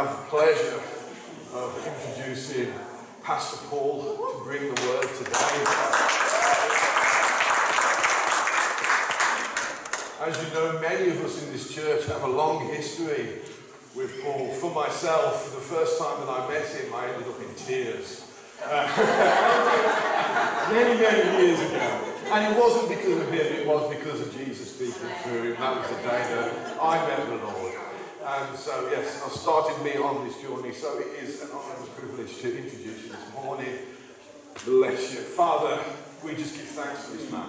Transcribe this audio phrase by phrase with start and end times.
[0.00, 0.80] have the pleasure
[1.52, 2.72] of introducing
[3.22, 5.60] Pastor Paul to bring the word today.
[10.24, 13.40] As you know, many of us in this church have a long history
[13.94, 14.48] with Paul.
[14.54, 18.26] For myself, the first time that I met him, I ended up in tears.
[20.70, 22.14] Many, many years ago.
[22.30, 25.60] And it wasn't because of him, it was because of Jesus speaking through him.
[25.60, 27.89] That was the day that I met the Lord.
[28.22, 31.96] And so, yes, I started me on this journey, so it is an honour and
[31.96, 33.78] privilege to introduce you this morning.
[34.66, 35.20] Bless you.
[35.20, 35.82] Father,
[36.22, 37.48] we just give thanks for this man.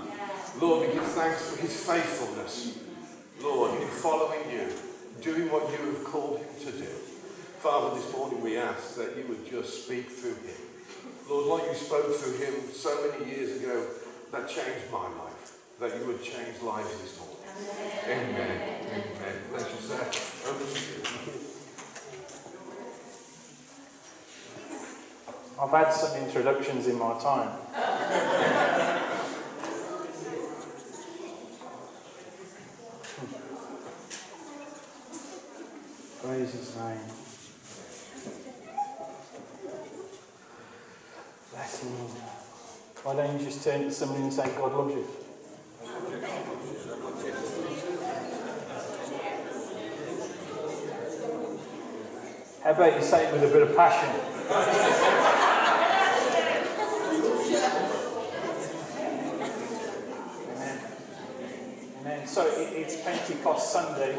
[0.62, 2.80] Lord, we give thanks for his faithfulness.
[3.42, 4.72] Lord, in following you,
[5.22, 6.92] doing what you have called him to do.
[7.60, 10.56] Father, this morning we ask that you would just speak through him.
[11.30, 13.88] Lord, like you spoke through him so many years ago,
[14.32, 17.31] that changed my life, that you would change lives this morning.
[18.08, 18.38] Amen.
[18.38, 19.12] Amen.
[25.62, 27.52] I've had some introductions in my time.
[36.24, 37.00] Praise his name.
[41.52, 41.90] Bless him.
[43.04, 45.06] Why don't you just turn to somebody and say, God loves you?
[52.64, 54.08] How about you say it with a bit of passion?
[62.02, 62.28] Amen.
[62.28, 64.16] So it, it's Pentecost Sunday.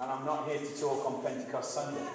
[0.00, 2.08] And I'm not here to talk on Pentecost Sunday.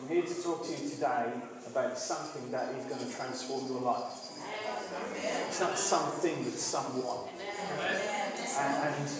[0.00, 1.32] I'm here to talk to you today
[1.70, 4.30] about something that is going to transform your life.
[5.48, 7.28] It's not something, but someone.
[8.58, 9.10] And, and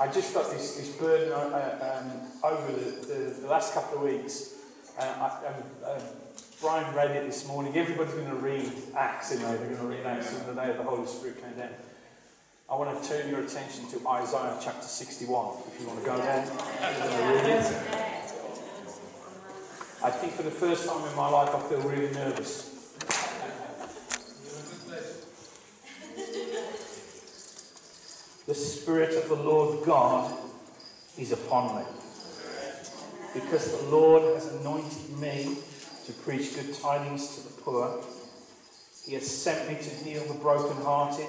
[0.00, 4.04] I just got this, this burden uh, um, over the, the, the last couple of
[4.04, 4.54] weeks.
[4.98, 6.02] Uh, I, um, um,
[6.60, 7.76] Brian read it this morning.
[7.76, 10.82] Everybody's going to read Acts, know, they're going to read Acts on the day the
[10.82, 11.70] Holy Spirit came down.
[12.68, 16.16] I want to turn your attention to Isaiah chapter 61, if you want to go
[16.16, 16.44] there.
[16.80, 18.14] You're going to read it.
[20.04, 22.72] I think for the first time in my life, I feel really nervous.
[28.46, 30.30] The Spirit of the Lord God
[31.16, 31.86] is upon me.
[33.32, 35.56] Because the Lord has anointed me
[36.04, 38.04] to preach good tidings to the poor.
[39.06, 41.28] He has sent me to heal the brokenhearted,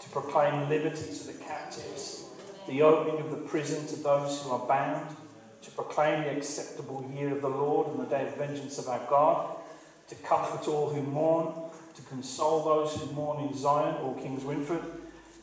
[0.00, 2.24] to proclaim liberty to the captives,
[2.66, 5.16] the opening of the prison to those who are bound,
[5.64, 9.00] to proclaim the acceptable year of the Lord and the day of vengeance of our
[9.08, 9.56] God,
[10.08, 11.54] to comfort all who mourn,
[11.94, 14.84] to console those who mourn in Zion or Kingswinford,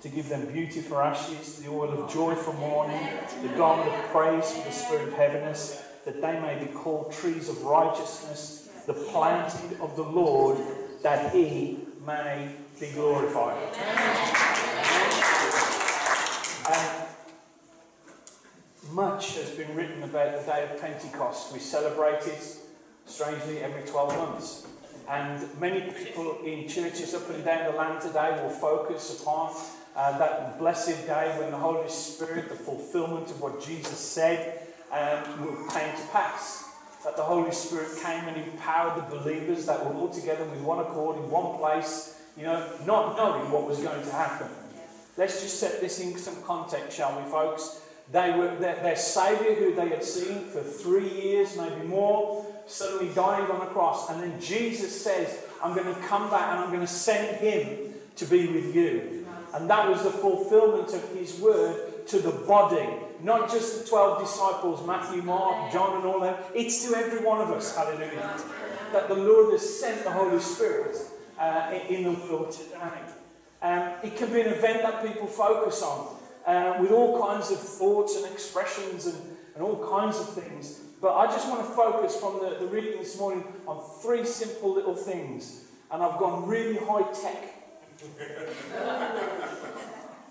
[0.02, 3.08] to give them beauty for ashes, the oil of joy for mourning,
[3.42, 7.50] the garment of praise for the spirit of heaviness, that they may be called trees
[7.50, 10.58] of righteousness, the planting of the Lord,
[11.04, 12.50] that he may
[12.80, 13.58] be glorified.
[16.70, 17.01] And
[18.92, 21.54] much has been written about the day of Pentecost.
[21.54, 22.58] We celebrate it,
[23.06, 24.68] strangely, every 12 months.
[25.10, 29.56] And many people in churches up and down the land today will focus upon
[29.96, 35.46] uh, that blessed day when the Holy Spirit, the fulfillment of what Jesus said, um,
[35.46, 36.70] will came to pass.
[37.04, 40.80] That the Holy Spirit came and empowered the believers that were all together with one
[40.80, 44.48] accord in one place, you know, not knowing what was going to happen.
[45.18, 47.81] Let's just set this in some context, shall we, folks?
[48.12, 53.14] They were their, their Saviour, who they had seen for three years, maybe more, suddenly
[53.14, 54.10] dying on a cross.
[54.10, 57.94] And then Jesus says, I'm going to come back and I'm going to send him
[58.18, 59.26] to be with you.
[59.54, 62.88] And that was the fulfillment of his word to the body.
[63.22, 66.52] Not just the 12 disciples, Matthew, Mark, John, and all that.
[66.54, 68.38] It's to every one of us, hallelujah.
[68.92, 70.98] That the Lord has sent the Holy Spirit
[71.40, 72.78] uh, in the world today.
[73.62, 77.60] Um, it can be an event that people focus on uh, with all kinds of
[77.60, 79.18] thoughts and expressions and,
[79.56, 80.80] and all kinds of things.
[81.02, 84.74] But I just want to focus from the, the reading this morning on three simple
[84.74, 85.66] little things.
[85.92, 87.56] And I've gone really high tech.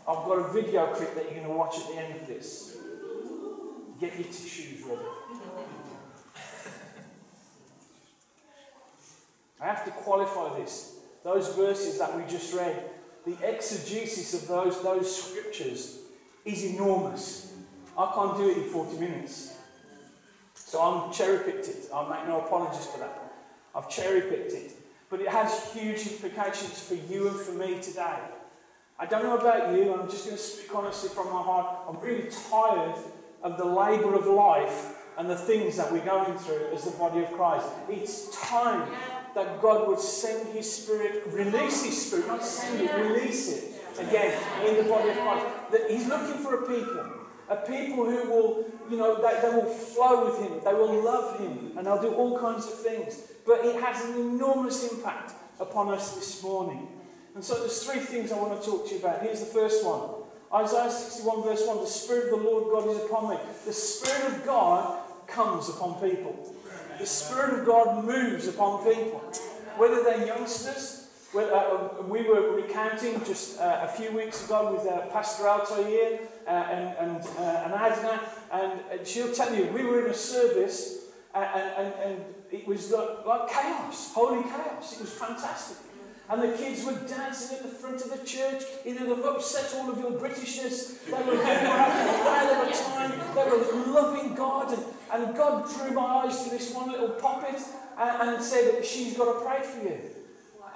[0.09, 2.77] I've got a video clip that you're going to watch at the end of this.
[4.01, 5.01] Get your tissues ready.
[9.61, 10.97] I have to qualify this.
[11.23, 12.83] Those verses that we just read,
[13.27, 16.00] the exegesis of those, those scriptures
[16.45, 17.53] is enormous.
[17.97, 19.57] I can't do it in 40 minutes.
[20.55, 21.89] So I'm cherry picked it.
[21.93, 23.21] I'll make no apologies for that.
[23.75, 24.73] I've cherry picked it.
[25.09, 28.19] But it has huge implications for you and for me today.
[28.99, 31.87] I don't know about you, I'm just going to speak honestly from my heart.
[31.89, 32.95] I'm really tired
[33.43, 37.21] of the labour of life and the things that we're going through as the body
[37.21, 37.67] of Christ.
[37.89, 38.91] It's time
[39.35, 44.41] that God would send His Spirit, release His Spirit, not send it, release it again
[44.67, 45.47] in the body of Christ.
[45.73, 47.07] That He's looking for a people,
[47.49, 51.39] a people who will, you know, they, they will flow with Him, they will love
[51.39, 53.23] Him, and they'll do all kinds of things.
[53.47, 56.89] But it has an enormous impact upon us this morning.
[57.35, 59.23] And so there's three things I want to talk to you about.
[59.23, 60.21] Here's the first one.
[60.53, 63.37] Isaiah 61 verse 1, the Spirit of the Lord God is upon me.
[63.67, 64.99] The Spirit of God
[65.29, 66.55] comes upon people.
[66.99, 69.21] The Spirit of God moves upon people.
[69.77, 71.00] Whether they're youngsters,
[71.33, 75.85] whether, uh, we were recounting just uh, a few weeks ago with uh, Pastor Alto
[75.85, 78.21] here uh, and, and, uh, and Adna,
[78.53, 81.01] and she'll tell you, we were in a service
[81.35, 84.95] uh, and, and, and it was like, like chaos, holy chaos.
[84.95, 85.77] It was fantastic.
[86.29, 88.63] And the kids were dancing at the front of the church.
[88.85, 92.69] Either they've upset all of your Britishness, they were, they were having a whale of
[92.69, 94.73] a time, they were loving God.
[94.73, 97.61] And, and God drew my eyes to this one little puppet
[97.99, 100.01] and, and said, She's got to pray for you.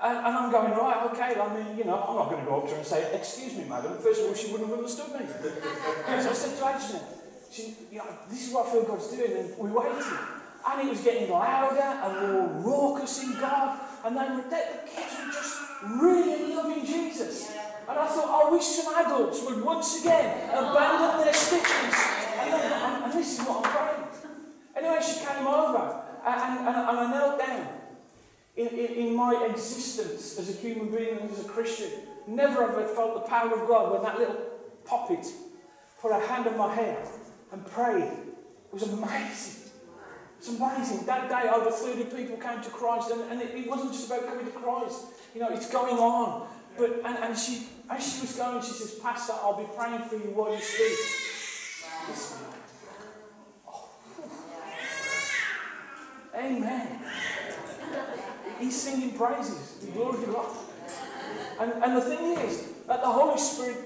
[0.04, 2.60] And, and, I'm going, right, okay, I mean, you know, I'm not going to go
[2.60, 3.96] up to her and say, excuse me, madam.
[3.96, 5.24] First of all, she wouldn't have understood me.
[5.24, 7.00] so I said to
[7.50, 10.04] she, you know, this is what I feel God's doing, and we waited.
[10.66, 13.80] And it was getting louder and more raucous in God.
[14.04, 15.56] And they were, the kids were just
[15.86, 17.52] really loving Jesus.
[17.88, 21.96] And I thought, I wish some adults would once again abandon their stiffness.
[22.40, 24.08] And, and, and this is what I'm praying.
[24.76, 27.83] Anyway, she came over and, and, and I knelt down.
[28.56, 31.90] In, in, in, my existence as a human being and as a Christian,
[32.28, 34.36] never have I felt the power of God when that little
[34.84, 35.26] poppet
[36.00, 37.04] put a hand on my head
[37.50, 38.04] and prayed.
[38.04, 39.64] It was amazing.
[40.38, 41.06] It's amazing.
[41.06, 44.26] That day, over 30 people came to Christ, and, and it, it, wasn't just about
[44.26, 45.06] coming to Christ.
[45.34, 46.46] You know, it's going on.
[46.76, 50.16] But and, and she, as she was going, she says, Pastor, I'll be praying for
[50.16, 50.98] you while you sleep.
[53.66, 53.88] Oh.
[56.36, 57.00] Amen.
[58.58, 59.78] He's singing praises.
[59.80, 60.56] The glory to God.
[61.60, 63.76] And, and the thing is that the Holy Spirit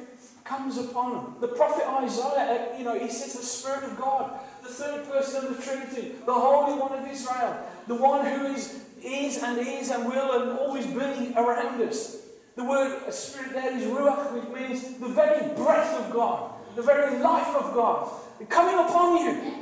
[0.44, 1.34] comes upon him.
[1.40, 4.32] The prophet Isaiah, uh, you know, he says the Spirit of God,
[4.62, 8.82] the third person of the Trinity, the Holy One of Israel, the one who is,
[9.02, 12.16] is and is and will and always be around us.
[12.56, 17.18] The word Spirit there is Ruach, which means the very breath of God, the very
[17.18, 18.10] life of God,
[18.48, 19.54] coming upon you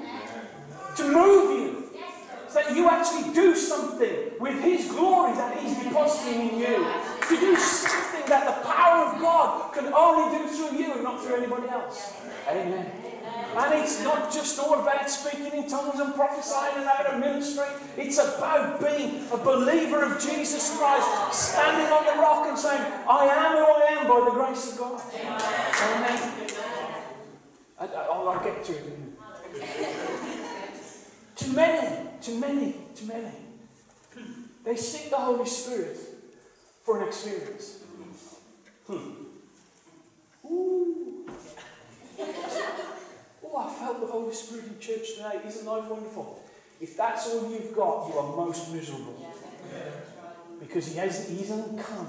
[0.97, 1.76] to move you.
[2.57, 6.87] That you actually do something with His glory that He's depositing in you
[7.29, 11.23] to do something that the power of God can only do through you and not
[11.23, 12.15] through anybody else.
[12.49, 12.91] Amen.
[13.57, 17.67] And it's not just all about speaking in tongues and prophesying and having a ministry.
[17.99, 23.27] It's about being a believer of Jesus Christ, standing on the rock and saying, I
[23.27, 25.03] am who I am by the grace of God.
[25.85, 26.33] Amen.
[27.81, 30.26] And I'll get to it.
[31.37, 33.33] To many, to many, to many,
[34.65, 35.97] they seek the Holy Spirit
[36.83, 37.79] for an experience.
[38.87, 39.11] Hmm.
[40.45, 41.27] Ooh.
[43.45, 45.41] oh, I felt the Holy Spirit in church today.
[45.47, 46.43] Isn't life wonderful?
[46.81, 49.33] If that's all you've got, you are most miserable.
[50.61, 52.09] Because he hasn't, he hasn't come.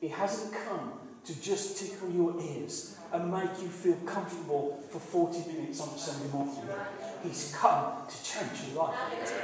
[0.00, 0.92] He hasn't come
[1.24, 5.98] to just tickle your ears and make you feel comfortable for 40 minutes on a
[5.98, 6.54] Sunday morning.
[7.22, 8.98] He's come to change your life.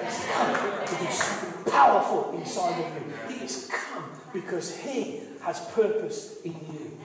[0.04, 3.36] He's come to do something powerful inside of you.
[3.36, 6.98] He's come because He has purpose in you.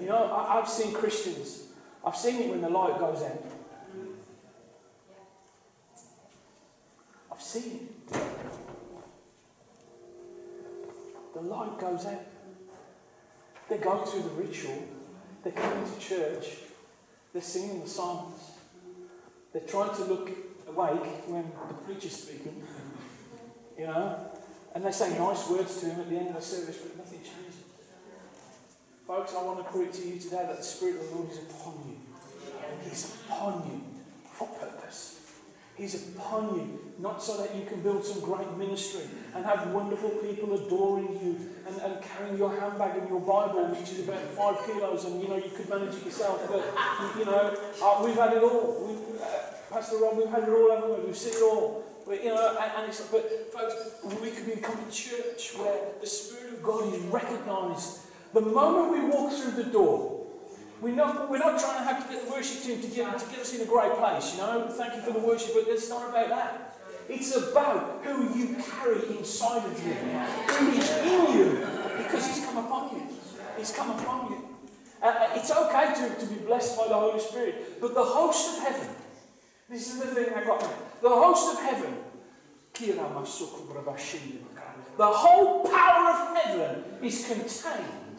[0.00, 1.64] You know, I, have seen Christians,
[2.04, 3.44] I've seen it when the light goes out.
[7.32, 8.20] I've seen it.
[11.34, 12.24] The light goes out.
[13.68, 14.82] They go through the ritual,
[15.42, 16.46] they're come into church,
[17.32, 18.57] they're singing the songs,
[19.58, 20.30] they're trying to look
[20.68, 22.62] awake when the preacher's speaking,
[23.76, 24.30] you know,
[24.74, 27.18] and they say nice words to him at the end of the service, but nothing
[27.18, 27.62] changes.
[29.06, 31.38] Folks, I want to it to you today that the Spirit of the Lord is
[31.38, 31.96] upon you.
[32.84, 33.82] He's upon you
[34.32, 35.17] for purpose.
[35.78, 39.02] He's upon you, not so that you can build some great ministry
[39.34, 43.92] and have wonderful people adoring you and, and carrying your handbag and your Bible, which
[43.92, 46.44] is about five kilos, and you know you could manage it yourself.
[46.50, 48.88] But you know, uh, we've had it all.
[48.88, 49.26] We've, uh,
[49.70, 51.06] Pastor Rob, we've had it all, haven't we?
[51.06, 51.84] We've seen it all.
[52.06, 53.74] But, you know, and, and it's, but folks,
[54.22, 57.98] we could become a church where the Spirit of God is recognised.
[58.32, 60.17] The moment we walk through the door,
[60.80, 63.26] we're not, we're not trying to have to get the worship team to get, to
[63.26, 64.68] get us in a great place, you know.
[64.70, 66.78] Thank you for the worship, but it's not about that.
[67.08, 71.66] It's about who you carry inside of you, who is in you,
[71.96, 73.02] because He's come upon you.
[73.56, 74.48] He's come upon you.
[75.02, 78.56] Uh, uh, it's okay to, to be blessed by the Holy Spirit, but the host
[78.56, 78.88] of heaven,
[79.70, 80.60] this is the thing I got.
[81.00, 81.94] The host of heaven,
[84.96, 88.18] the whole power of heaven is contained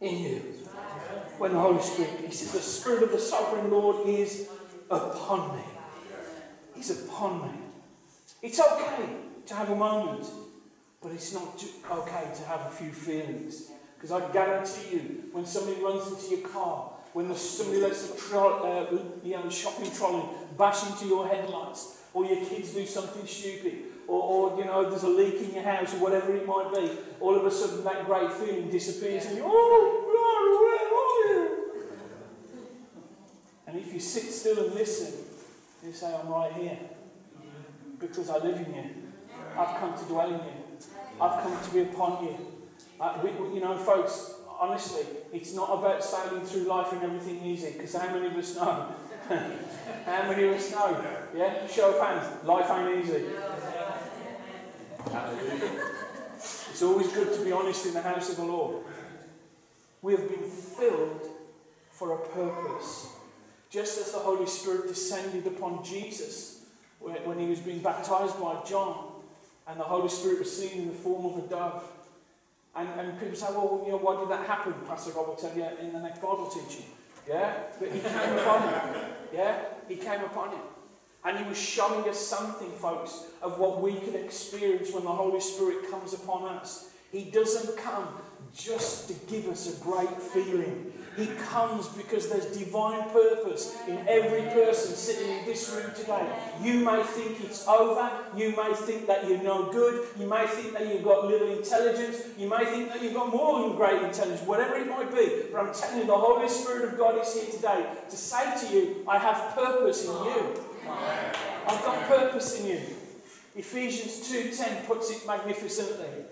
[0.00, 0.42] in you.
[1.38, 4.48] When the Holy Spirit, he says, the Spirit of the sovereign Lord is
[4.90, 5.64] upon me.
[6.74, 7.58] He's upon me.
[8.42, 10.26] It's okay to have a moment,
[11.02, 13.70] but it's not okay to have a few feelings.
[13.96, 18.98] Because I guarantee you, when somebody runs into your car, when somebody lets a uh,
[19.22, 20.24] you know, shopping trolley
[20.58, 25.02] bash into your headlights, or your kids do something stupid, or, or, you know, there's
[25.02, 28.04] a leak in your house, or whatever it might be, all of a sudden that
[28.06, 31.64] great feeling disappears, and you, oh, God, where are you?
[33.66, 35.12] And if you sit still and listen,
[35.84, 36.78] you say, I'm right here,
[37.98, 38.84] because I live in you.
[39.58, 40.64] I've come to dwell in you.
[41.20, 42.38] I've come to be upon you.
[43.00, 47.72] Uh, we, you know, folks, honestly, it's not about sailing through life and everything easy,
[47.72, 48.94] because how many of us know?
[50.06, 51.04] how many of us know?
[51.36, 51.66] Yeah?
[51.66, 52.44] Show of hands.
[52.44, 53.24] Life ain't easy.
[56.36, 58.84] It's always good to be honest in the house of the Lord.
[60.02, 61.28] We have been filled
[61.90, 63.08] for a purpose.
[63.70, 66.64] Just as the Holy Spirit descended upon Jesus
[67.00, 69.12] when he was being baptized by John,
[69.66, 71.84] and the Holy Spirit was seen in the form of a dove.
[72.76, 74.74] And, and people say, well, you know, why did that happen?
[74.86, 76.84] Pastor God will tell you in the next Bible teaching.
[77.28, 77.54] Yeah?
[77.78, 79.04] But he came upon him.
[79.32, 79.58] Yeah?
[79.88, 80.60] He came upon him.
[81.24, 85.40] And he was showing us something, folks, of what we can experience when the Holy
[85.40, 86.90] Spirit comes upon us.
[87.10, 88.08] He doesn't come
[88.54, 90.92] just to give us a great feeling.
[91.16, 96.28] He comes because there's divine purpose in every person sitting in this room today.
[96.60, 98.10] You may think it's over.
[98.36, 100.08] You may think that you're no good.
[100.18, 102.22] You may think that you've got little intelligence.
[102.36, 105.44] You may think that you've got more than great intelligence, whatever it might be.
[105.52, 108.74] But I'm telling you, the Holy Spirit of God is here today to say to
[108.74, 110.64] you, I have purpose in you.
[110.88, 112.80] I've got purpose in you.
[113.56, 116.24] Ephesians 2.10 puts it magnificently.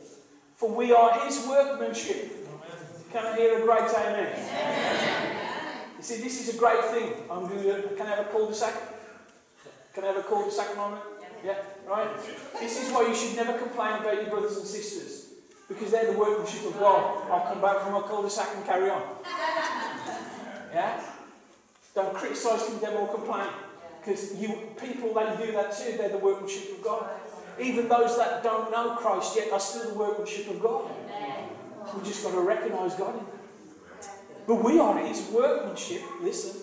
[0.56, 2.42] For we are his workmanship
[3.12, 4.32] can I hear a great amen?
[4.32, 5.36] amen?
[5.98, 7.12] You see, this is a great thing.
[7.30, 8.72] I'm going to, can I have a cul-de-sac?
[9.92, 11.02] Can I have a cul-de-sac moment?
[11.44, 12.08] Yeah, right?
[12.58, 15.28] This is why you should never complain about your brothers and sisters.
[15.68, 17.30] Because they're the workmanship of God.
[17.30, 19.02] I'll come back from my cul-de-sac and carry on.
[20.72, 20.98] Yeah?
[21.94, 23.48] Don't criticise, condemn or complain.
[24.02, 24.48] Because you
[24.80, 27.08] people that do that too, they're the workmanship of God.
[27.60, 30.90] Even those that don't know Christ yet are still the workmanship of God.
[31.96, 34.08] We just got to recognize God in that.
[34.46, 36.60] But we are His workmanship, listen,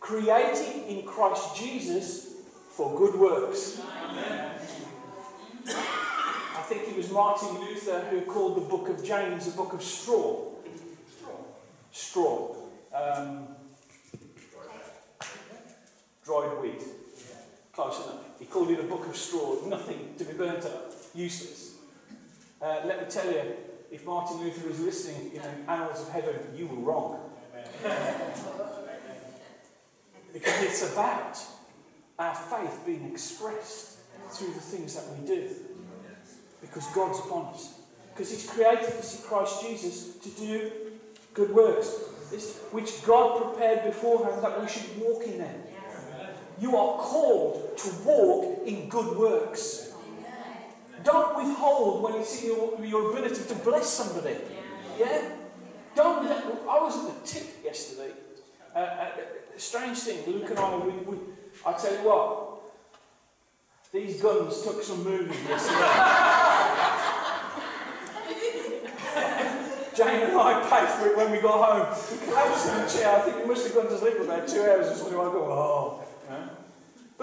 [0.00, 2.34] created in Christ Jesus
[2.70, 3.80] for good works.
[5.66, 9.82] I think it was Martin Luther who called the book of James a book of
[9.82, 10.48] straw.
[11.92, 12.56] Straw.
[12.92, 13.48] Um,
[16.24, 16.82] dried wheat.
[17.72, 18.20] Close enough.
[18.38, 21.76] He called it a book of straw, nothing to be burnt up, useless.
[22.60, 23.54] Uh, let me tell you,
[23.90, 27.18] if Martin Luther was listening in the annals of heaven, you were wrong.
[30.32, 31.38] because it's about
[32.18, 33.98] our faith being expressed
[34.30, 35.50] through the things that we do.
[36.60, 37.80] Because God's upon us.
[38.14, 40.70] Because He's created us in Christ Jesus to do
[41.34, 41.88] good works,
[42.70, 45.62] which God prepared beforehand that we should walk in them.
[46.60, 49.92] You are called to walk in good works.
[51.04, 54.36] Don't withhold when it's in your, your ability to bless somebody.
[54.98, 55.30] Yeah?
[55.94, 58.12] Don't let, I was at the tip yesterday.
[58.74, 59.08] Uh, uh,
[59.56, 61.16] strange thing, Luke and I, we, we,
[61.66, 62.60] I tell you what,
[63.92, 66.38] these guns took some moving yesterday.
[69.94, 71.84] Jane and I paid for it when we got home.
[72.88, 73.16] Chair.
[73.16, 75.18] I think we must have gone to sleep for about two hours or something.
[75.18, 76.01] I go, oh.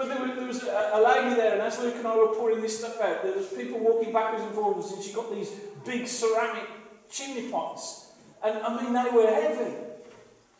[0.00, 2.28] But there was, there was a, a, lady there, and as Luke and I were
[2.28, 5.50] pouring this stuff out, there was people walking backwards and forwards, and she got these
[5.84, 6.68] big ceramic
[7.10, 8.12] chimney pots.
[8.42, 9.74] And I mean, they were heavy.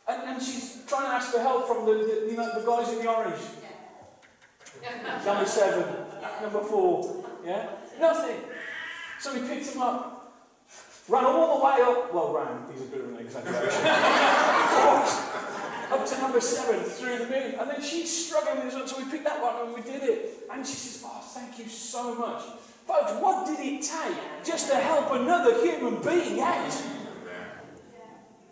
[0.09, 2.93] And, and she's trying to ask for help from the, the you know, the guys
[2.93, 3.41] in the orange.
[5.25, 5.85] number seven,
[6.43, 7.69] number four, yeah?
[7.99, 8.37] Nothing.
[9.21, 10.35] So we picked them up,
[11.09, 15.47] ran all the way up, well, ran is a bit of an exaggeration.
[15.91, 17.55] up to number seven through the moon.
[17.59, 20.03] And then she's struggling with this one, so we picked that one and we did
[20.03, 20.47] it.
[20.51, 22.43] And she says, Oh, thank you so much.
[22.87, 26.83] Folks, what did it take just to help another human being out?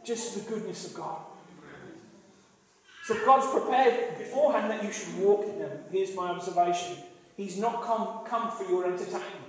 [0.04, 1.21] Just the goodness of God.
[3.04, 5.71] So God's prepared beforehand that you should walk in them.
[5.90, 6.99] Here's my observation.
[7.37, 9.49] He's not come, come for your entertainment.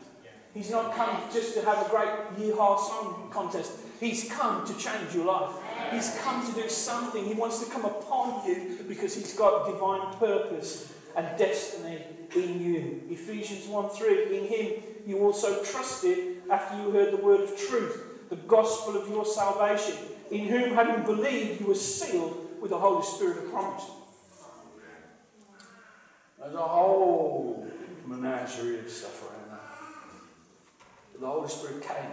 [0.53, 3.73] He's not come just to have a great year-ha song contest.
[3.99, 5.51] He's come to change your life.
[5.91, 7.25] He's come to do something.
[7.25, 12.03] He wants to come upon you because he's got divine purpose and destiny
[12.35, 13.01] in you.
[13.09, 14.37] Ephesians 1 3.
[14.37, 19.09] In him you also trusted after you heard the word of truth, the gospel of
[19.09, 19.95] your salvation,
[20.31, 23.83] in whom, having believed, you were sealed with the Holy Spirit of promise.
[26.39, 27.67] There's a whole
[28.05, 29.61] menagerie of stuff around that.
[31.11, 32.11] But the Holy Spirit came.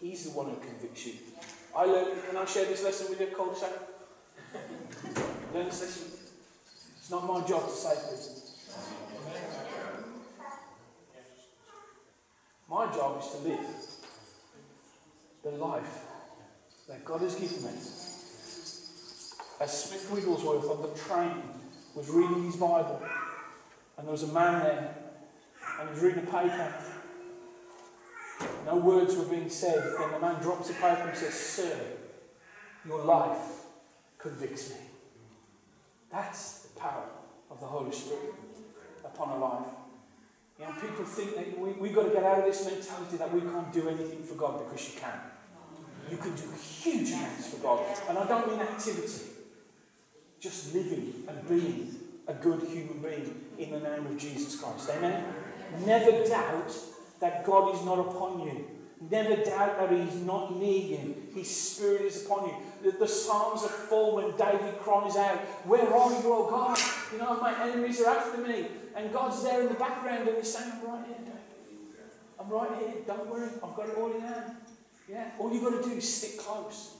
[0.00, 1.12] He's the one who convicts you.
[1.74, 3.36] I learned, can I share this lesson with you, de
[5.54, 6.08] Learn this lesson.
[6.98, 8.18] It's not my job to save people.
[12.68, 13.66] My job is to live
[15.42, 16.04] the life
[16.88, 17.70] that God has given me.
[19.60, 21.42] As Smith Wigglesworth on the train
[21.94, 23.00] was reading his Bible,
[23.96, 24.94] and there was a man there,
[25.80, 26.74] and he was reading a paper.
[28.64, 29.82] No words were being said.
[29.98, 31.78] Then the man drops the paper and says, Sir,
[32.86, 33.62] your life
[34.18, 34.76] convicts me.
[36.10, 37.08] That's the power
[37.50, 38.34] of the Holy Spirit
[39.04, 39.66] upon a life.
[40.58, 43.32] You know, people think that we, we've got to get out of this mentality that
[43.32, 45.20] we can't do anything for God because you can.
[46.10, 47.84] You can do huge amounts for God.
[48.08, 49.30] And I don't mean activity,
[50.38, 51.96] just living and being
[52.28, 54.90] a good human being in the name of Jesus Christ.
[54.90, 55.24] Amen?
[55.84, 56.72] Never doubt
[57.22, 58.66] that God is not upon you.
[59.10, 61.16] Never doubt that He's not near you.
[61.34, 62.54] His Spirit is upon you.
[62.82, 66.78] The, the Psalms are full when David cries out, Where are you, O God?
[67.12, 68.66] You know, my enemies are after me.
[68.94, 71.40] And God's there in the background and He's saying, I'm right here, David.
[72.38, 72.94] I'm right here.
[73.06, 73.48] Don't worry.
[73.62, 74.56] I've got it all in hand.
[75.08, 75.30] Yeah?
[75.38, 76.96] All you've got to do is stick close.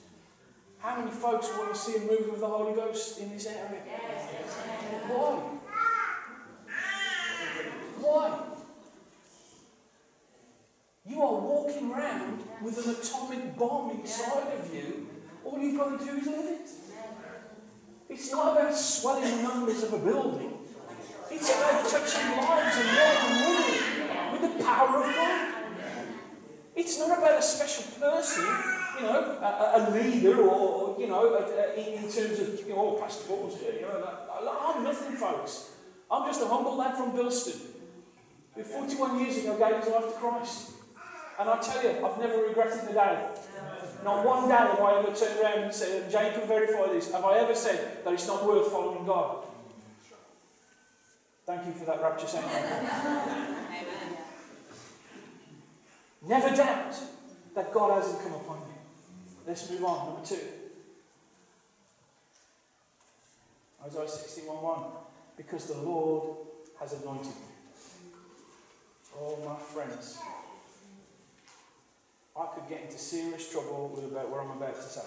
[0.79, 3.81] How many folks want to see a move of the Holy Ghost in this area?
[5.09, 5.59] Why?
[8.01, 8.42] Why?
[11.05, 15.09] You are walking around with an atomic bomb inside of you.
[15.45, 16.71] All you've got to do is live it.
[18.09, 20.59] It's not about swelling the numbers of a building.
[21.31, 25.55] It's about touching lives and and women with the power of God.
[26.77, 28.45] It's not about a special person,
[28.97, 32.97] you know, a, a leader or, you know, a, a, in, terms of, you know,
[32.97, 34.19] oh, Pastor Paul's you know.
[34.61, 35.71] I'm nothing, folks.
[36.11, 37.61] I'm just a humble lad from Bilston
[38.55, 40.72] who 41 years ago gave his life to Christ.
[41.39, 43.29] And I tell you, I've never regretted the day.
[44.05, 47.13] Not one day have I ever turned around and said, and Jane can verify this,
[47.13, 49.45] have I ever said that it's not worth following God?
[51.47, 53.57] Thank you for that rapturous amen.
[56.27, 56.95] Never doubt
[57.55, 58.75] that God hasn't come upon you.
[59.47, 60.15] Let's move on.
[60.15, 60.39] Number two.
[63.85, 64.83] Isaiah 61 1.
[65.37, 66.37] Because the Lord
[66.79, 67.33] has anointed me.
[69.19, 70.19] Oh, my friends.
[72.35, 75.05] I could get into serious trouble with about what I'm about to say.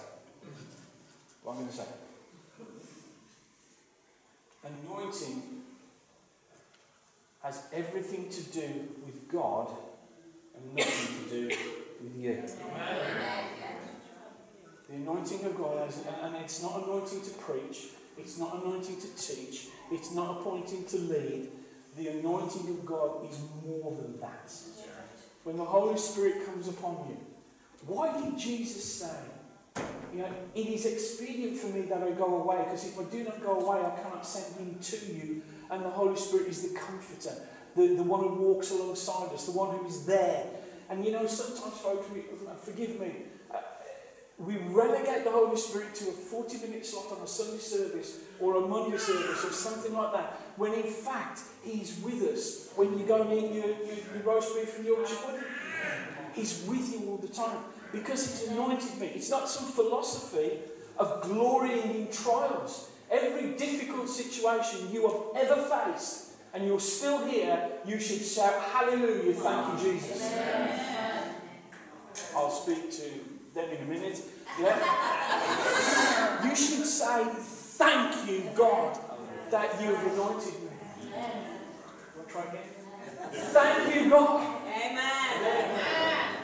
[1.42, 1.84] What I'm going to say.
[4.64, 5.42] Anointing
[7.42, 9.70] has everything to do with God
[10.56, 11.56] and nothing to do
[12.02, 12.42] with you.
[14.88, 19.08] The anointing of God, has, and it's not anointing to preach, it's not anointing to
[19.16, 21.48] teach, it's not appointing to lead.
[21.96, 24.52] The anointing of God is more than that.
[25.46, 27.16] When the Holy Spirit comes upon you,
[27.86, 29.82] why did Jesus say,
[30.12, 33.22] you know, it is expedient for me that I go away, because if I do
[33.22, 35.42] not go away, I cannot send him to you.
[35.70, 37.30] And the Holy Spirit is the comforter
[37.76, 40.46] the, the one who walks alongside us, the one who is there.
[40.90, 42.08] And you know, sometimes, folks,
[42.64, 43.12] forgive me,
[44.38, 48.56] we relegate the Holy Spirit to a 40 minute slot on a Sunday service or
[48.56, 53.06] a Monday service or something like that, when in fact, He's with us when you
[53.06, 55.40] go and eat your, your, your roast beef and Yorkshire pudding.
[56.34, 57.58] He's with you all the time
[57.92, 59.06] because He's anointed me.
[59.14, 60.58] It's not some philosophy
[60.98, 62.90] of glorying in trials.
[63.10, 69.34] Every difficult situation you have ever faced and you're still here, you should shout, Hallelujah,
[69.34, 70.34] thank you, Jesus.
[72.34, 74.22] I'll speak to them in a minute.
[74.60, 76.48] Yeah?
[76.48, 77.24] you should say,
[77.76, 78.98] Thank you, God,
[79.50, 80.68] that you have anointed me.
[81.10, 82.62] To try again?
[83.32, 84.62] Thank you, God.
[84.66, 86.36] Amen.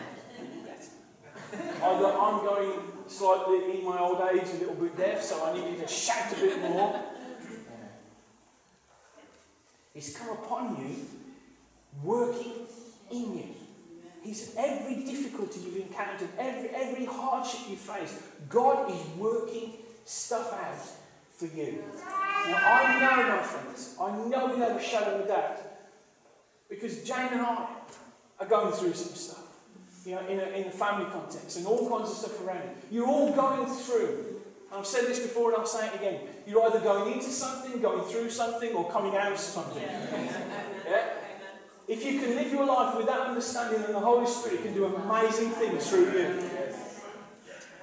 [1.82, 2.72] Either I'm going
[3.06, 6.32] slightly in my old age a little bit deaf, so I need you to shout
[6.32, 7.02] a bit more.
[9.94, 10.96] He's come upon you,
[12.02, 12.66] working
[13.10, 13.61] in you.
[14.22, 18.14] He's every difficulty you've encountered, every, every hardship you've faced.
[18.48, 19.72] God is working
[20.04, 20.78] stuff out
[21.36, 21.82] for you.
[21.96, 25.58] Now, I know, my friends, I know without a shadow of a doubt
[26.68, 27.66] Because Jane and I
[28.40, 29.44] are going through some stuff,
[30.04, 32.76] you know, in a, in a family context and all kinds of stuff around it.
[32.90, 34.40] You're all going through.
[34.72, 36.20] I've said this before and I'll say it again.
[36.46, 39.82] You're either going into something, going through something, or coming out of something.
[39.82, 41.08] Yeah?
[41.88, 44.86] If you can live your life with that understanding, then the Holy Spirit can do
[44.86, 46.50] amazing things through you.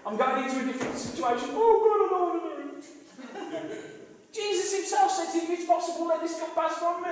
[0.06, 1.50] I'm going into a different situation.
[1.52, 4.34] Oh, God, I don't want to it.
[4.34, 7.10] Jesus himself says, if it's possible, let this cup pass from me.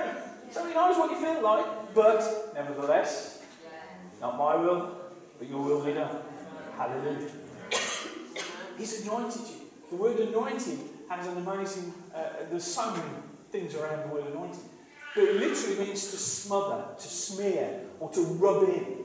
[0.50, 1.94] So he knows what you feel like.
[1.94, 3.42] But, nevertheless,
[4.20, 4.96] not my will,
[5.38, 6.16] but your will be done.
[6.76, 7.28] Hallelujah.
[8.78, 9.56] He's anointed you.
[9.90, 13.02] The word anointing has an amazing, uh, there's so many
[13.50, 14.68] things around the word anointing.
[15.18, 18.98] It literally means to smother, to smear, or to rub in.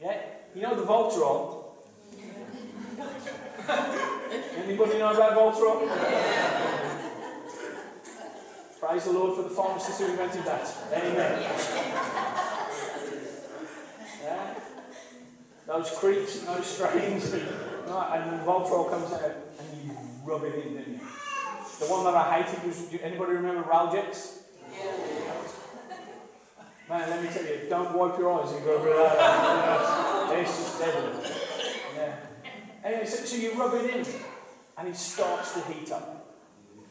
[0.00, 0.20] Yeah?
[0.54, 1.64] You know the Voltarol?
[4.64, 5.88] Anybody know about Voltarol?
[8.80, 10.74] Praise the Lord for the pharmacist who invented that.
[10.92, 11.42] Amen.
[14.22, 14.54] Yeah?
[15.66, 17.32] Those creaks and those strains.
[17.32, 20.98] Right, and then Voltarol comes out and you rub it in, don't you?
[21.78, 24.40] The one that I hated was, anybody remember Ralgex?
[26.90, 30.38] Man, let me tell you, don't wipe your eyes and go over that.
[30.40, 31.30] It's just deadly.
[31.94, 32.16] Yeah.
[32.82, 34.04] Anyway, so, so you rub it in
[34.76, 36.34] and it starts to heat up.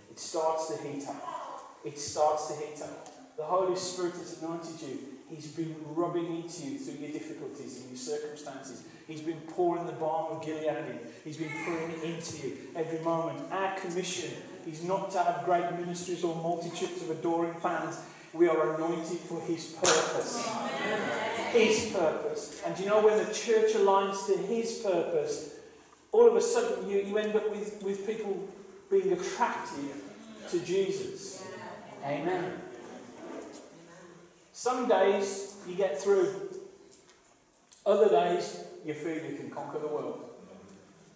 [0.09, 1.81] It starts to heat up.
[1.83, 3.35] It starts to heat up.
[3.35, 4.99] The Holy Spirit has anointed you.
[5.27, 8.83] He's been rubbing into you through your difficulties and your circumstances.
[9.05, 10.99] He's been pouring the balm of Gilead in.
[11.25, 13.51] He's been pouring it into you every moment.
[13.51, 14.31] Our commission
[14.65, 17.99] is not to have great ministries or multitudes of adoring fans.
[18.33, 20.47] We are anointed for His purpose.
[21.51, 22.61] His purpose.
[22.65, 25.55] And you know when the church aligns to His purpose,
[26.11, 28.47] all of a sudden you, you end up with, with people
[28.89, 29.91] being attracted
[30.49, 31.43] to Jesus.
[32.05, 32.53] Amen.
[34.51, 36.49] Some days you get through,
[37.85, 40.25] other days you feel you can conquer the world.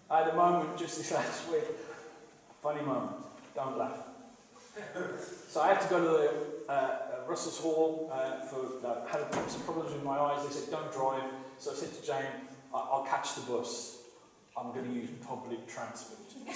[0.09, 1.63] I had a moment just this last week,
[2.61, 3.17] funny moment,
[3.55, 3.97] don't laugh.
[5.49, 9.61] So I had to go to the uh, Russells Hall uh, for, uh, had some
[9.61, 10.45] problems with my eyes.
[10.47, 11.23] They said, don't drive.
[11.57, 12.25] So I said to Jane,
[12.73, 13.99] I'll catch the bus.
[14.57, 16.19] I'm going to use public transport.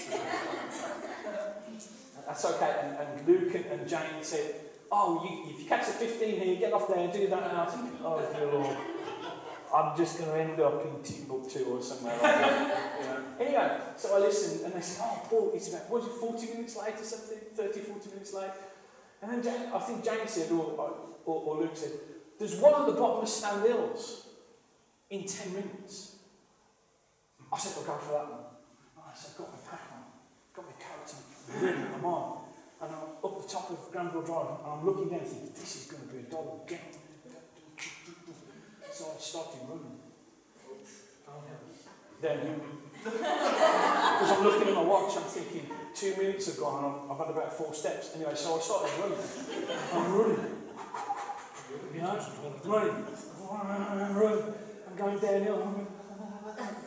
[2.27, 2.75] That's okay.
[2.83, 4.55] And, and Luke and, and, Jane said,
[4.91, 7.43] Oh, you, if you catch the 15 here, get off there and do that.
[7.49, 8.77] And I thinking, Oh, dear Lord,
[9.73, 12.83] I'm just going to end up in Timbuktu or somewhere like that.
[13.39, 16.75] Anyway, so I listened and they said, Oh, Paul, it's about, was it, 40 minutes
[16.75, 17.37] late or something?
[17.55, 18.49] 30, 40 minutes late?
[19.21, 20.93] And then Jane, I think James said, or,
[21.25, 21.91] or, or Luke said,
[22.37, 24.25] There's one at the bottom of Standhills
[25.09, 26.17] in 10 minutes.
[27.51, 28.39] I said, I'll go for that one.
[28.97, 30.03] I said, got my pack on,
[30.53, 32.43] got my coat on, really, I'm on.
[32.79, 35.91] And I'm up the top of Granville Drive and I'm looking down thinking, this is
[35.91, 36.79] going to be a double again.
[38.91, 39.97] So I started running.
[42.21, 42.61] Then,
[44.17, 47.17] because I'm looking at my watch, I'm thinking, two minutes have gone and I've, I've
[47.27, 48.11] had about four steps.
[48.15, 49.17] Anyway, so I started running.
[49.93, 50.45] I'm running.
[51.93, 52.19] You know,
[52.65, 53.05] running.
[54.89, 55.87] I'm going downhill.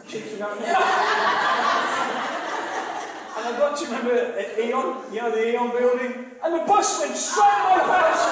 [0.09, 0.59] Cheeks were going
[3.37, 6.12] And I got to remember at Eon, you know, the Eon building,
[6.44, 8.24] and the bus went straight at my face.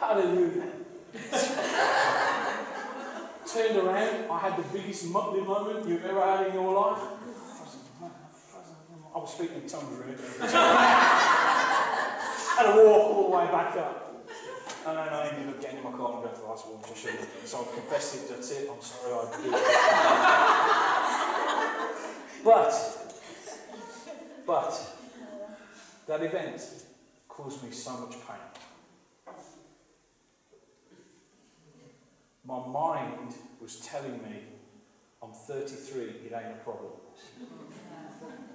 [0.00, 0.72] Hallelujah.
[3.52, 7.02] Turned around, I had the biggest Muttley moment you've ever had in your life.
[9.14, 10.12] I was speaking in tongues, really.
[10.40, 10.48] and
[12.66, 14.26] I walk all the way back up.
[14.86, 17.04] And then I ended up getting in my car and going to the hospital, which
[17.06, 17.46] I.
[17.46, 19.52] So I've confessed it, that's it, I'm sorry I did.
[22.44, 22.72] but,
[24.46, 24.96] but,
[26.06, 26.62] that event
[27.28, 28.51] caused me so much pain.
[32.44, 34.42] My mind was telling me,
[35.22, 36.92] I'm 33, it ain't a problem.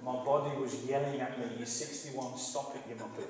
[0.04, 3.28] My body was yelling at me, you're 61, stop it, you muppet.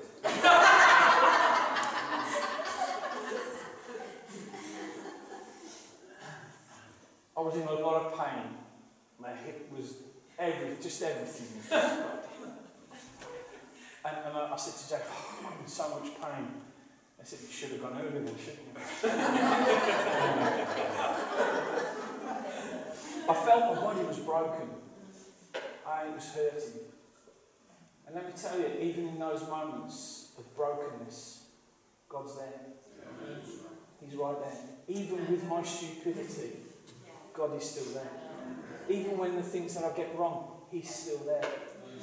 [7.39, 8.57] I was in a lot of pain.
[9.17, 9.93] My hip was
[10.37, 11.61] every, just everything.
[11.71, 11.83] and,
[14.25, 16.47] and I, I, said to Jack, oh, I'm in so much pain.
[17.19, 18.79] I said, you should have gone earlier then, shouldn't you?
[23.29, 24.69] I felt my body was broken.
[25.85, 26.79] I was hurting.
[28.07, 31.43] And let me tell you, even in those moments of brokenness,
[32.07, 32.59] God's there.
[34.03, 34.57] He's right there.
[34.87, 36.57] Even with my stupidity,
[37.33, 38.09] God is still there.
[38.89, 41.45] Even when the things that I get wrong, He's still there.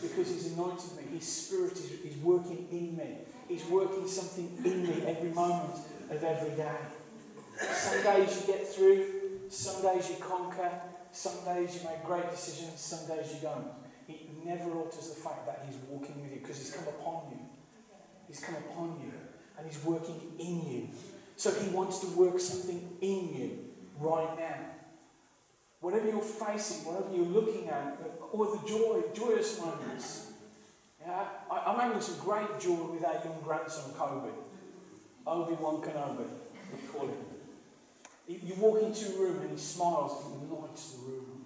[0.00, 1.16] Because because He's anointed me.
[1.16, 3.18] His Spirit is, is working in me.
[3.48, 5.78] He's working something in me every moment
[6.10, 6.76] of every day.
[7.72, 9.06] Some days you get through,
[9.48, 10.70] some days you conquer,
[11.12, 13.68] some days you make great decisions, some days you don't.
[14.08, 17.38] It never alters the fact that He's walking with you because He's come upon you.
[18.28, 19.12] He's come upon you
[19.58, 20.88] and He's working in you.
[21.36, 23.58] So He wants to work something in you
[23.98, 24.58] right now.
[25.80, 27.98] Whatever you're facing, whatever you're looking at,
[28.32, 30.32] or the joy, joyous moments.
[31.06, 34.30] Yeah, I, I'm having some great joy with our young grandson, Kobe.
[35.24, 36.26] Obi-Wan Kenobi,
[36.72, 37.14] we call him.
[38.28, 41.44] You, walk into a room and he smiles and he lights the room.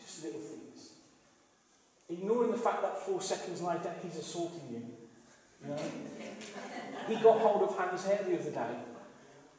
[0.00, 0.90] Just little things.
[2.08, 4.82] Ignoring the fact that four seconds later he's assaulting you.
[5.62, 5.78] You know?
[7.08, 8.76] He got hold of Hannah's hair the other day.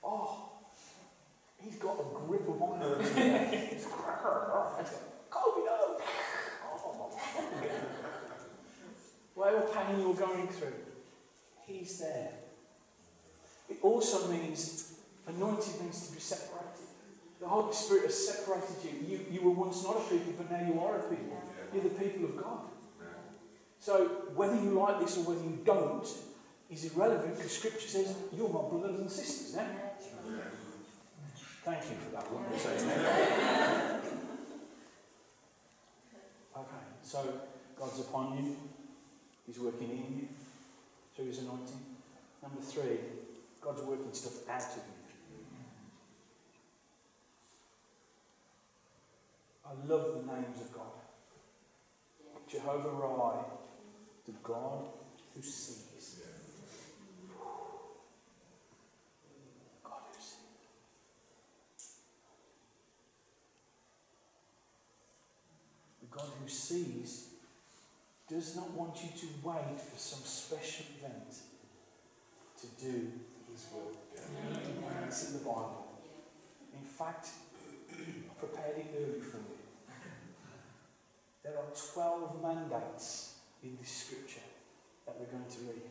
[0.04, 0.50] Oh,
[1.62, 2.82] he's got a grip of iron.
[5.30, 6.00] Kobe, no!
[6.80, 7.12] Oh,
[9.38, 10.73] Whatever pain you're going through,
[11.67, 12.32] he's there.
[13.69, 14.95] It also means
[15.28, 16.65] anointed means to be separated.
[17.39, 19.08] The Holy Spirit has separated you.
[19.08, 21.39] You, you were once not a people, but now you are a people.
[21.71, 22.62] You're the people of God.
[23.80, 26.08] So whether you like this or whether you don't
[26.71, 29.56] is irrelevant because Scripture says you're my brothers and sisters.
[29.56, 29.65] Eh?
[31.63, 32.43] Thank you for that one.
[36.58, 37.39] okay, so
[37.78, 38.58] God's upon you.
[39.48, 40.28] He's working in you
[41.16, 41.80] through His anointing.
[42.44, 43.00] Number three,
[43.62, 44.98] God's working stuff out of you.
[49.66, 50.84] I love the names of God.
[52.50, 53.44] Jehovah Rai,
[54.26, 54.86] the God
[55.36, 56.22] who sees.
[59.84, 60.38] God who sees.
[66.00, 67.37] The God who sees
[68.30, 71.36] does not want you to wait for some special event
[72.60, 73.12] to do
[73.52, 73.92] His will.
[75.06, 75.88] It's in the Bible.
[76.74, 77.30] In fact,
[77.92, 79.58] I prepared it early for you.
[81.44, 84.42] There are 12 mandates in this scripture
[85.06, 85.82] that we're going to read.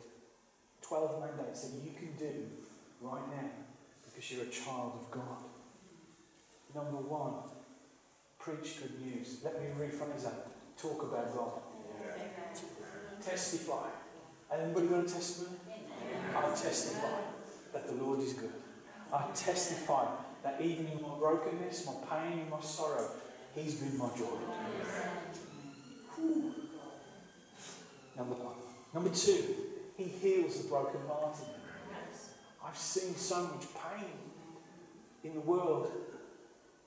[0.82, 2.46] 12 mandates that you can do
[3.00, 3.48] right now
[4.04, 5.42] because you're a child of God.
[6.74, 7.34] Number one,
[8.38, 9.38] preach good news.
[9.42, 10.48] Let me rephrase that.
[10.76, 11.52] Talk about God.
[13.28, 13.88] Testify.
[14.54, 15.56] Anybody got a testimony?
[16.36, 17.18] I testify
[17.72, 18.52] that the Lord is good.
[19.12, 20.06] I testify
[20.44, 23.10] that even in my brokenness, my pain, and my sorrow,
[23.52, 24.36] He's been my joy.
[26.14, 26.54] Whew.
[28.16, 28.54] Number one.
[28.94, 29.42] Number two,
[29.96, 31.46] He heals the brokenhearted.
[32.64, 34.06] I've seen so much pain
[35.24, 35.90] in the world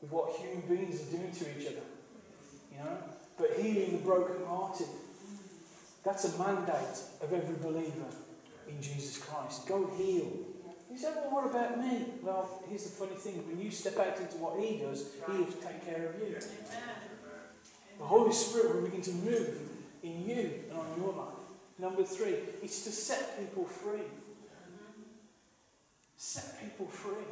[0.02, 1.86] with what human beings are doing to each other.
[2.71, 2.97] You know?
[3.38, 4.88] But healing the brokenhearted,
[6.04, 8.08] that's a mandate of every believer
[8.68, 9.68] in Jesus Christ.
[9.68, 10.32] Go heal.
[10.92, 12.06] You said, well, what about me?
[12.22, 13.46] Well, here's the funny thing.
[13.48, 16.36] When you step out into what he does, he'll take care of you.
[18.00, 19.60] The Holy Spirit will begin to move
[20.02, 21.40] in you and on your life.
[21.78, 24.02] Number three, it's to set people free.
[26.16, 27.26] Set people free.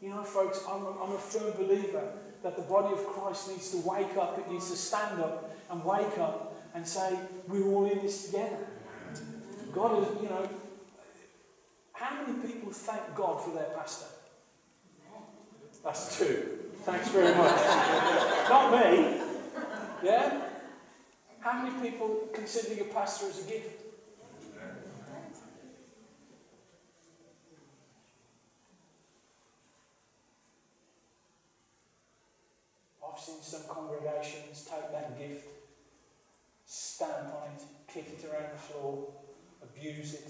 [0.00, 3.70] You know, folks, I'm a, I'm a firm believer that the body of Christ needs
[3.70, 7.90] to wake up, it needs to stand up and wake up and say, we're all
[7.90, 8.66] in this together.
[9.72, 10.48] God is, you know,
[11.92, 14.06] how many people thank God for their pastor?
[15.84, 16.58] That's two.
[16.84, 17.56] Thanks very much.
[18.48, 19.20] Not me.
[20.02, 20.40] Yeah?
[21.40, 23.82] How many people consider your pastor as a gift?
[33.04, 35.46] I've seen some congregations take that gift,
[37.92, 39.08] kick it around the floor,
[39.62, 40.28] abuse it.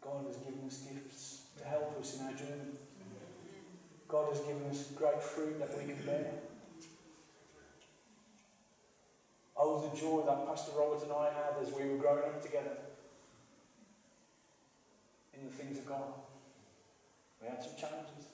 [0.00, 2.72] God has given us gifts to help us in our journey.
[4.08, 6.32] God has given us great fruit that we can bear.
[9.56, 12.76] Oh, the joy that Pastor Robert and I had as we were growing up together
[15.38, 16.14] in the things of God.
[17.40, 18.26] We had some challenges,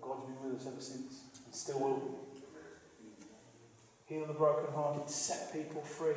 [0.00, 4.14] God's been with us ever since and still will be.
[4.14, 6.14] Heal the brokenhearted, set people free.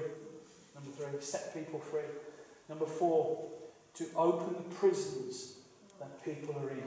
[0.74, 2.02] Number three, set people free.
[2.68, 3.50] Number four,
[3.96, 5.58] to open the prisons
[6.00, 6.84] that people are in.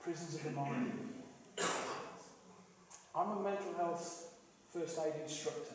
[0.00, 0.92] Prisons of the mind.
[3.14, 4.34] I'm a mental health
[4.72, 5.74] first aid instructor.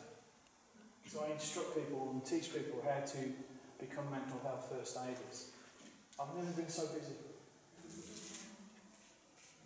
[1.06, 3.18] So I instruct people and teach people how to
[3.80, 5.50] become mental health first aiders.
[6.20, 7.14] I've never been so busy.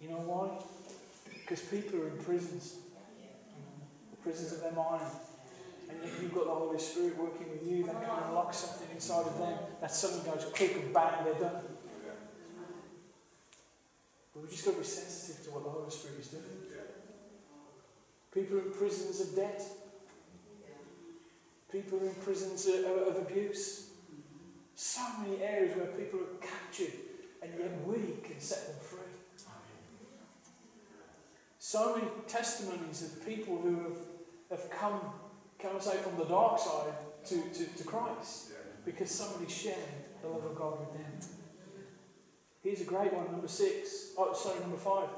[0.03, 2.77] Because people are in prisons,
[4.23, 5.05] prisons of their mind.
[5.89, 9.27] And yet you've got the Holy Spirit working with you that can unlock something inside
[9.27, 9.59] of them.
[9.81, 11.63] That suddenly goes click and bang, they're done.
[14.33, 16.43] But we've just got to be sensitive to what the Holy Spirit is doing.
[18.33, 19.63] People in prisons of debt.
[21.71, 23.91] People in prisons of abuse.
[24.75, 26.95] So many areas where people are captured,
[27.43, 29.02] and yet we can set them free.
[31.73, 35.01] So many testimonies of people who have, have come,
[35.59, 36.93] can I say, from the dark side
[37.29, 38.51] to, to, to Christ
[38.85, 39.79] because somebody shared
[40.21, 41.31] the love of God with them.
[42.63, 44.09] Here's a great one, number six.
[44.19, 45.09] Oh, sorry, number five.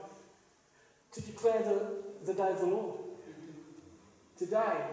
[1.15, 3.01] To declare the, the day of the Lord.
[4.39, 4.91] Today,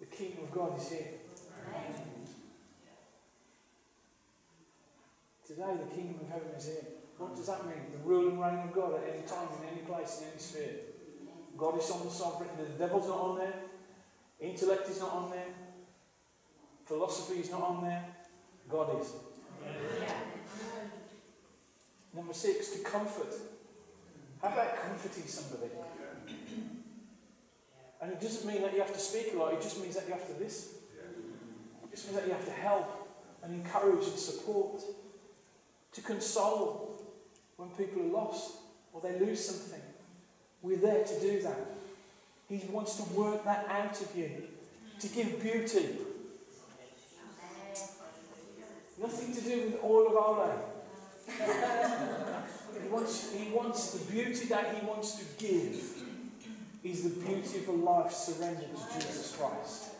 [0.00, 1.08] the kingdom of God is here.
[5.46, 6.97] Today, the kingdom of heaven is here.
[7.18, 7.82] What does that mean?
[7.92, 10.76] The rule and reign of God at any time, in any place, in any sphere.
[11.56, 12.50] God is on the sovereign.
[12.56, 13.54] The devil's not on there.
[14.40, 15.48] Intellect is not on there.
[16.86, 18.04] Philosophy is not on there.
[18.68, 19.12] God is.
[22.14, 23.34] Number six, to comfort.
[24.40, 25.72] How about comforting somebody?
[28.00, 30.06] And it doesn't mean that you have to speak a lot, it just means that
[30.06, 30.78] you have to listen.
[31.82, 33.08] It just means that you have to help
[33.42, 34.82] and encourage and support.
[35.92, 36.97] To console
[37.58, 38.56] when people are lost
[38.94, 39.82] or they lose something.
[40.62, 41.58] We're there to do that.
[42.48, 44.30] He wants to work that out of you,
[45.00, 45.98] to give beauty.
[48.98, 50.58] Nothing to do with Oil of Olay.
[52.82, 56.04] he, wants, he wants the beauty that he wants to give
[56.82, 59.90] is the beauty of a life surrendered to Jesus Christ.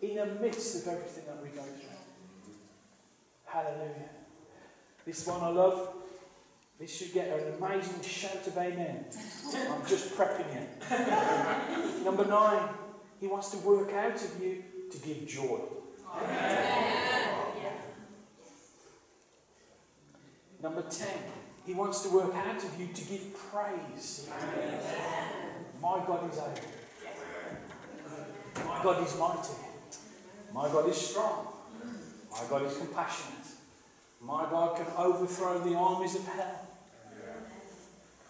[0.00, 2.54] In the midst of everything that we go through.
[3.44, 4.08] Hallelujah.
[5.04, 5.88] This one I love.
[6.80, 9.04] This should get an amazing shout of amen.
[9.68, 12.04] I'm just prepping you.
[12.06, 12.70] Number nine,
[13.20, 15.60] he wants to work out of you to give joy.
[20.62, 21.06] Number 10,
[21.66, 24.30] he wants to work out of you to give praise.
[25.82, 26.70] My God is able.
[28.66, 29.52] My God is mighty.
[30.54, 31.46] My God is strong.
[32.30, 33.36] My God is compassionate.
[34.22, 36.59] My God can overthrow the armies of hell.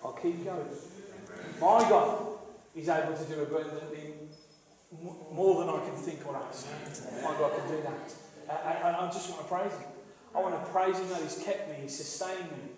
[0.05, 0.67] I'll keep going.
[1.61, 2.27] My God
[2.75, 4.15] is able to do abundantly
[5.33, 6.67] more than I can think or ask.
[7.23, 8.15] My God can do that.
[8.85, 9.89] And I just want to praise Him.
[10.35, 12.73] I want to praise Him that He's kept me, He's sustained me,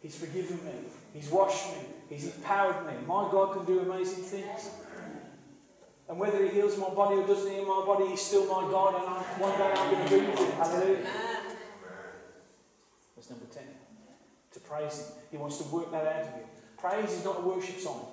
[0.00, 0.72] He's forgiven me,
[1.12, 2.92] He's washed me, He's empowered me.
[3.06, 4.70] My God can do amazing things.
[6.08, 8.94] And whether He heals my body or doesn't heal my body, He's still my God,
[8.94, 10.52] and I, one day I'm going to be with Him.
[10.52, 11.06] Hallelujah.
[13.16, 13.62] That's number 10.
[14.52, 15.06] To praise Him.
[15.32, 16.55] He wants to work that out of you.
[16.76, 18.06] Praise is not a worship song.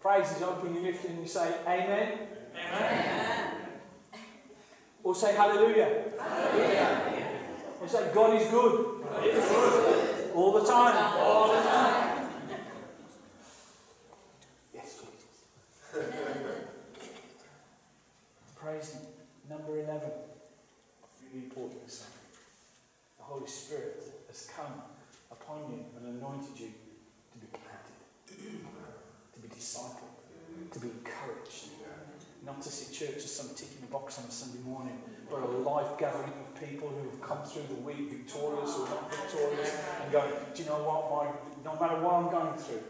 [0.00, 2.18] Praise is open your lift and you say, Amen.
[2.72, 3.50] Amen.
[5.02, 6.02] Or say hallelujah.
[6.18, 7.28] hallelujah.
[7.80, 9.02] Or say God is good.
[9.02, 10.30] God is good.
[10.34, 11.14] All the time.
[11.18, 12.28] All the time.
[14.74, 16.04] Yes, Jesus.
[18.56, 18.96] Praise.
[19.48, 20.00] Number 11.
[21.32, 22.06] Really important this
[23.18, 24.82] The Holy Spirit has come
[25.50, 26.72] and anointed you
[27.32, 28.66] to be planted,
[29.34, 30.20] to be discipled,
[30.72, 31.70] to be encouraged.
[32.44, 35.46] Not to see church as some ticking a box on a Sunday morning, but a
[35.46, 40.12] life gathering of people who have come through the week victorious or not victorious and
[40.12, 41.10] going, Do you know what?
[41.10, 42.82] My, no matter what I'm going through,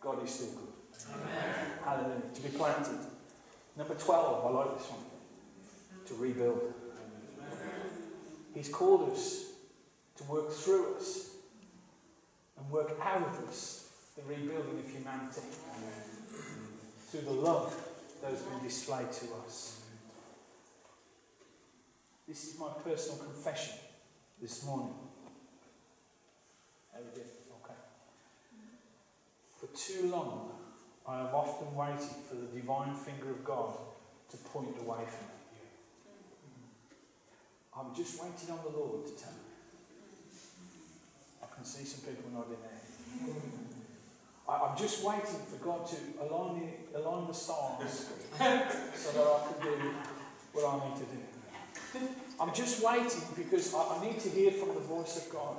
[0.00, 1.14] God is still good.
[1.14, 1.72] Amen.
[1.84, 2.22] Hallelujah.
[2.34, 2.98] To be planted.
[3.76, 5.04] Number 12, I like this one.
[6.06, 6.74] To rebuild.
[8.54, 9.51] He's called us
[10.16, 11.30] to work through us
[12.58, 15.40] and work out of us the rebuilding of humanity
[17.10, 17.74] through the love
[18.20, 19.80] that has been displayed to us.
[22.28, 23.74] This is my personal confession
[24.40, 24.94] this morning.
[26.94, 27.78] Okay.
[29.58, 30.50] For too long,
[31.06, 33.76] I have often waited for the divine finger of God
[34.30, 35.42] to point away from me.
[37.76, 39.41] I'm just waiting on the Lord to tell me.
[41.62, 43.34] Can see some people nodding there.
[44.48, 46.60] I, am just waiting for God to align
[46.92, 49.94] the, align the stars so that I can do
[50.54, 52.08] what I need to do.
[52.40, 55.56] I'm just waiting because I, I need to hear from the voice of God.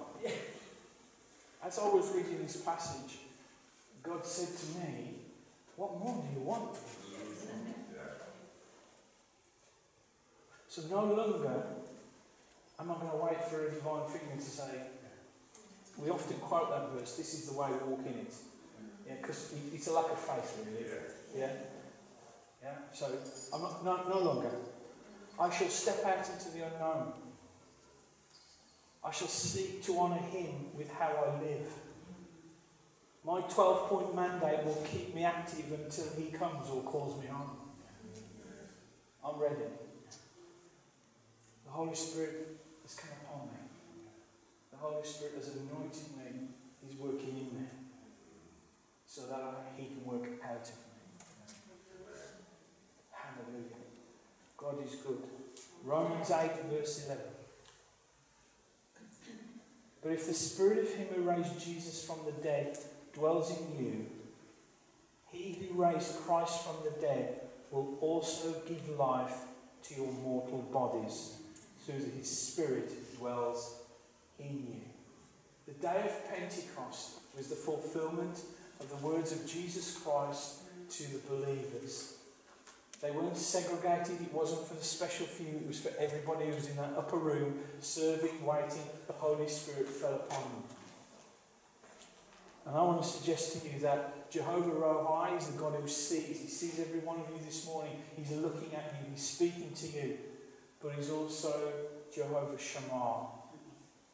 [1.66, 3.20] As I was reading this passage,
[4.02, 5.12] God said to me,
[5.78, 6.76] What more do you want?
[10.68, 11.64] So no longer
[12.78, 14.82] am I going to wait for a divine finger to say,
[15.98, 18.34] we often quote that verse, this is the way we walk in it.
[19.08, 20.86] Yeah, because it's a lack of faith, really.
[21.36, 21.48] Yeah.
[22.64, 22.76] Yeah.
[22.94, 23.12] So
[23.54, 24.52] I'm not, no, no longer.
[25.40, 27.14] I shall step out into the unknown.
[29.04, 31.68] I shall seek to honour him with how I live.
[33.26, 37.52] My 12 point mandate will keep me active until he comes or calls me home.
[39.26, 39.56] I'm ready.
[41.66, 43.23] The Holy Spirit is come upon me.
[43.23, 43.23] The
[44.84, 46.50] Holy Spirit has anointed me.
[46.86, 47.68] He's working in me
[49.08, 51.24] so that he can work out of me.
[53.10, 53.78] Hallelujah.
[54.58, 55.24] God is good.
[55.86, 57.24] Romans 8, verse 11.
[60.02, 62.78] But if the spirit of him who raised Jesus from the dead
[63.14, 64.06] dwells in you,
[65.32, 67.40] he who raised Christ from the dead
[67.72, 69.38] will also give life
[69.84, 71.38] to your mortal bodies
[71.86, 73.83] through that his spirit dwells
[74.40, 74.82] in you.
[75.66, 78.40] The day of Pentecost was the fulfillment
[78.80, 82.18] of the words of Jesus Christ to the believers.
[83.02, 86.70] They weren't segregated, it wasn't for the special few, it was for everybody who was
[86.70, 88.88] in that upper room, serving, waiting.
[89.08, 90.64] The Holy Spirit fell upon them.
[92.66, 96.40] And I want to suggest to you that Jehovah Rohi is the God who sees.
[96.40, 97.92] He sees every one of you this morning.
[98.16, 100.18] He's looking at you, he's speaking to you.
[100.82, 101.74] But he's also
[102.14, 103.28] Jehovah Shammah,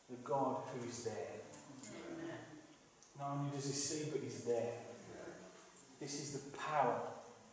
[0.10, 1.14] the God who is there.
[3.20, 4.74] Not only does he see, but he's there.
[6.00, 7.02] This is the power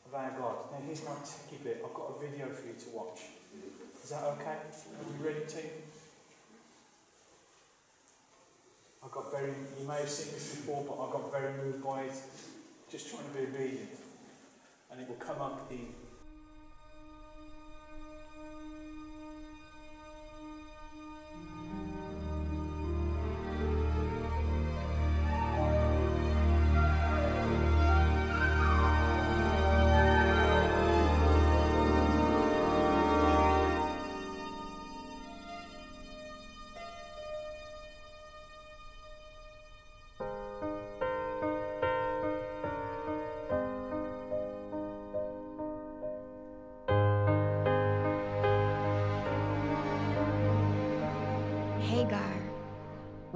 [0.06, 0.56] of our God.
[0.72, 1.82] Now, here's my techie bit.
[1.84, 3.20] I've got a video for you to watch.
[4.02, 4.56] Is that okay?
[4.56, 5.70] Are we ready, team?
[9.02, 12.02] I got very, you may have seen this before, but I got very moved by
[12.02, 12.14] it.
[12.90, 13.90] Just trying to be obedient.
[14.90, 15.88] And it will come up in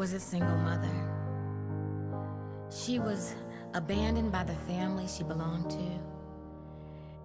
[0.01, 0.89] was a single mother.
[2.71, 3.35] She was
[3.75, 6.01] abandoned by the family she belonged to.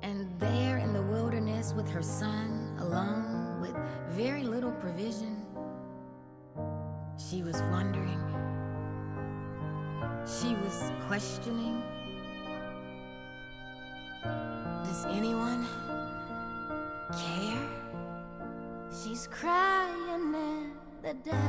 [0.01, 3.73] And there in the wilderness with her son, alone, with
[4.09, 5.41] very little provision,
[7.17, 8.19] she was wondering.
[10.27, 11.81] She was questioning.
[14.21, 15.65] Does anyone
[17.23, 17.69] care?
[19.01, 20.71] She's crying in
[21.01, 21.44] the desert.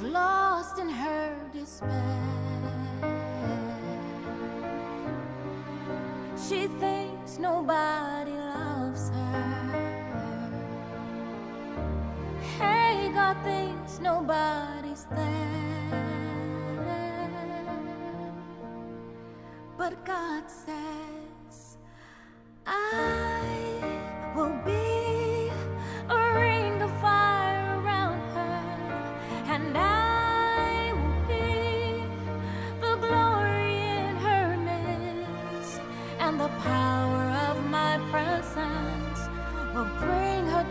[0.00, 1.90] Lost in her despair.
[6.36, 9.68] She thinks nobody loves her.
[12.60, 15.47] Hey, God thinks nobody's there.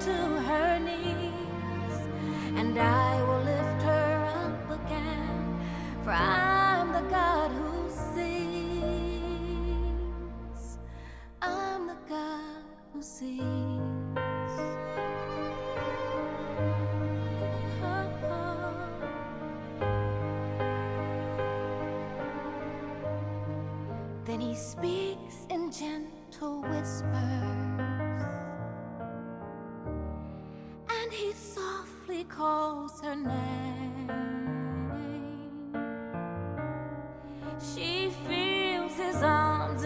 [0.08, 1.96] To her knees,
[2.56, 5.60] and I will lift her up again,
[6.04, 8.38] for I'm the God who sees.
[11.42, 13.42] I'm the God who sees.
[24.26, 24.97] Then he speaks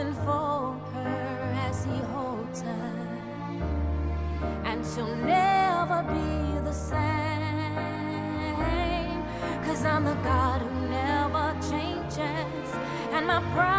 [0.01, 3.07] enfold her as he holds her,
[4.65, 7.21] and she'll never be the same.
[9.65, 12.69] Cause I'm the God who never changes,
[13.13, 13.70] and my promises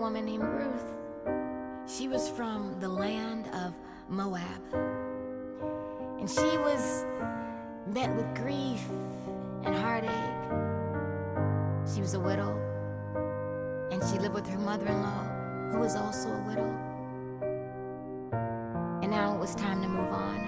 [0.00, 0.98] woman named Ruth.
[1.86, 3.74] She was from the land of
[4.08, 4.62] Moab.
[6.18, 7.04] And she was
[7.86, 8.82] met with grief
[9.62, 10.10] and heartache.
[11.94, 12.56] She was a widow,
[13.92, 15.24] and she lived with her mother in law,
[15.70, 16.70] who was also a widow.
[19.02, 20.46] And now it was time to move on.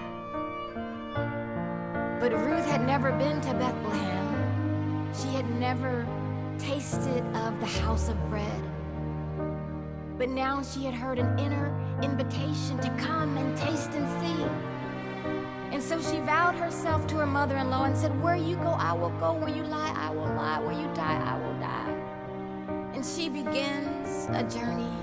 [2.19, 6.07] But Ruth had never been to Bethlehem, she had never
[6.57, 8.72] tasted of the house of bread.
[10.23, 11.67] But now she had heard an inner
[12.01, 14.43] invitation to come and taste and see.
[15.73, 18.69] And so she vowed herself to her mother in law and said, Where you go,
[18.69, 19.33] I will go.
[19.33, 20.59] Where you lie, I will lie.
[20.59, 22.93] Where you die, I will die.
[22.93, 24.93] And she begins a journey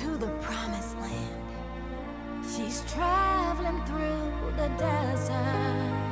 [0.00, 2.44] to the promised land.
[2.44, 6.07] She's traveling through the desert.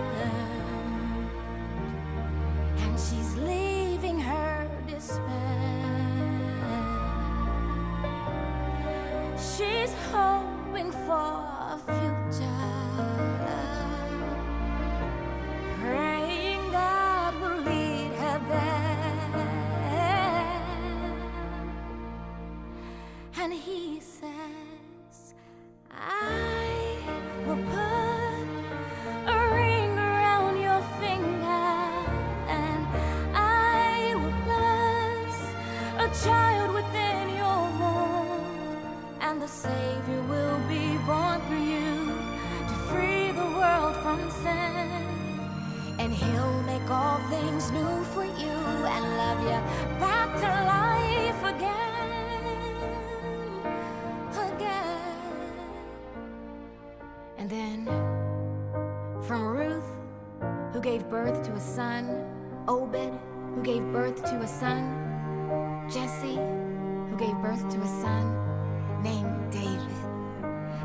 [67.18, 69.80] Gave birth to a son named David.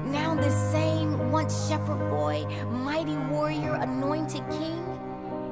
[0.06, 4.82] Now, this same once shepherd boy, mighty warrior, anointed king,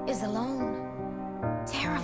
[0.07, 0.79] is alone,
[1.67, 1.98] terrified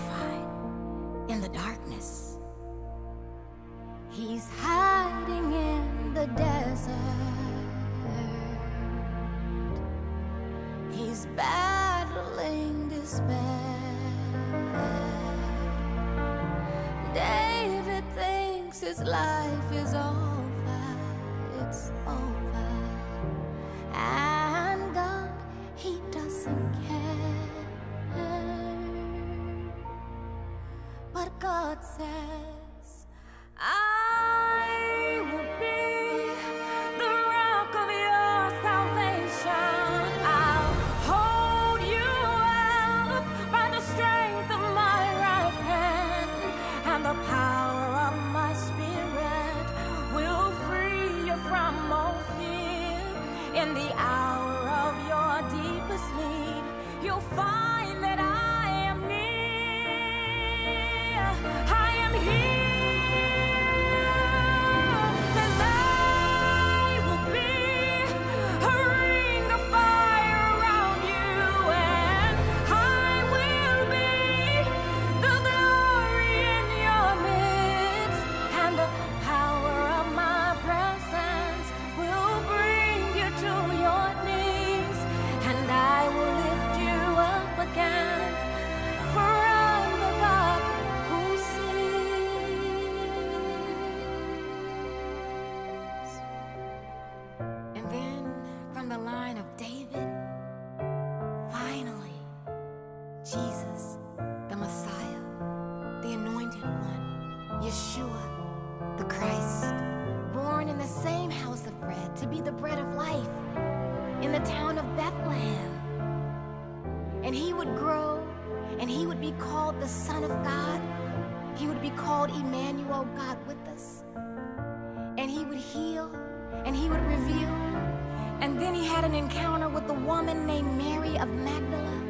[128.59, 132.01] Then he had an encounter with a woman named Mary of Magdala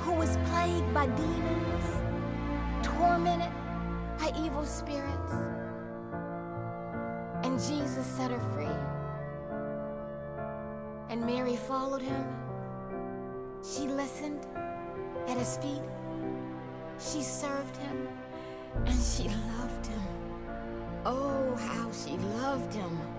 [0.00, 1.84] who was plagued by demons,
[2.82, 3.52] tormented
[4.18, 5.32] by evil spirits.
[7.44, 8.78] And Jesus set her free.
[11.08, 12.24] And Mary followed him.
[13.62, 14.44] She listened
[15.28, 15.82] at his feet.
[16.98, 18.08] She served him
[18.86, 20.02] and she loved him.
[21.04, 23.11] Oh, how she loved him.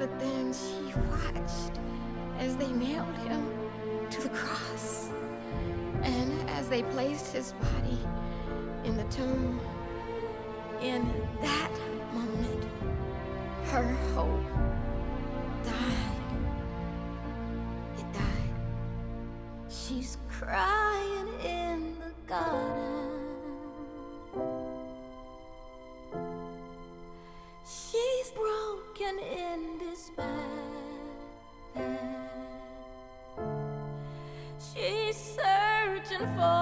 [0.00, 1.78] But then she watched
[2.38, 3.46] as they nailed him
[4.08, 5.10] to the cross
[6.00, 7.98] and as they placed his body
[8.84, 9.60] in the tomb.
[10.80, 11.06] In
[11.42, 11.70] that
[12.14, 12.64] moment,
[13.64, 14.40] her hope
[15.64, 16.16] died.
[17.98, 18.54] It died.
[19.68, 22.69] She's crying in the garden.
[36.20, 36.59] Searching for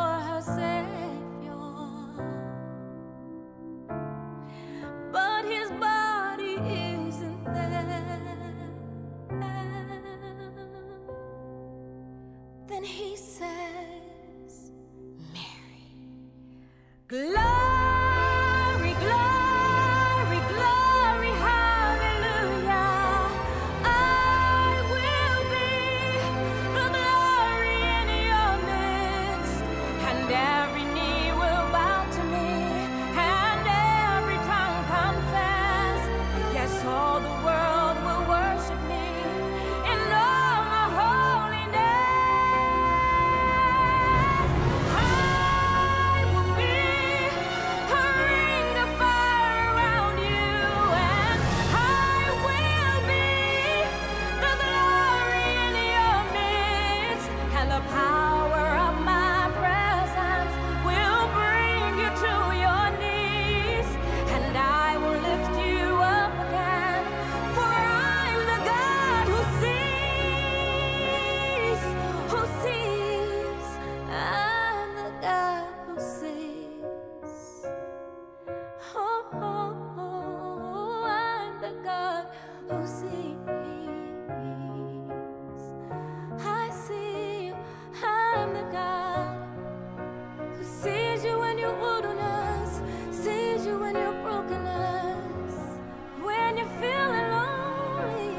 [96.58, 98.36] you're feeling lonely.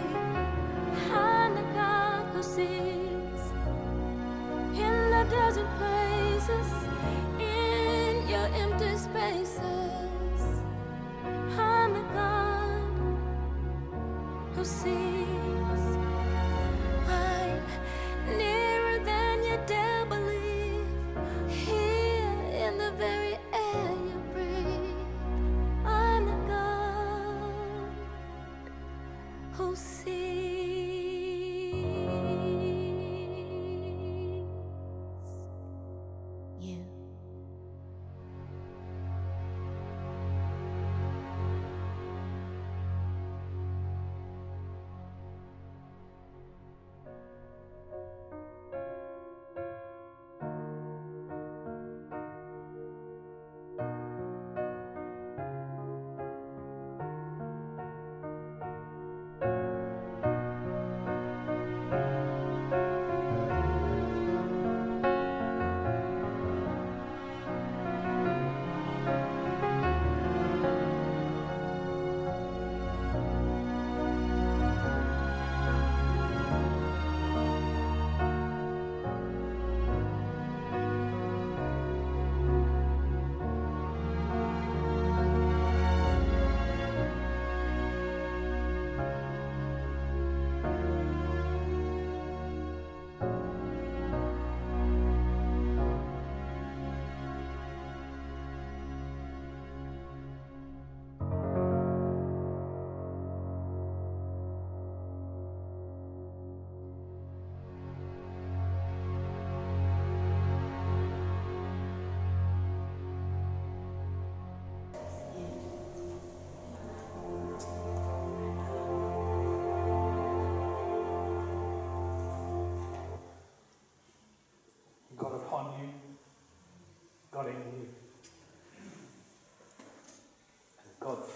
[1.09, 2.88] I'm the God who sees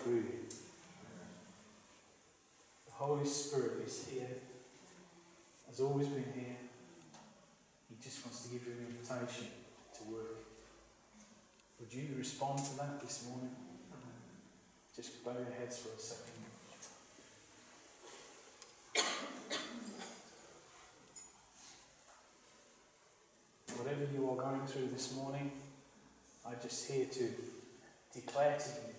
[0.03, 0.39] through you.
[2.85, 4.27] The Holy Spirit is here,
[5.67, 6.57] has always been here.
[7.89, 9.47] He just wants to give you an invitation
[9.97, 10.37] to work.
[11.79, 13.55] Would you respond to that this morning?
[14.95, 16.33] Just bow your heads for a second.
[23.77, 25.51] Whatever you are going through this morning,
[26.45, 27.29] I'm just here to
[28.13, 28.93] declare to you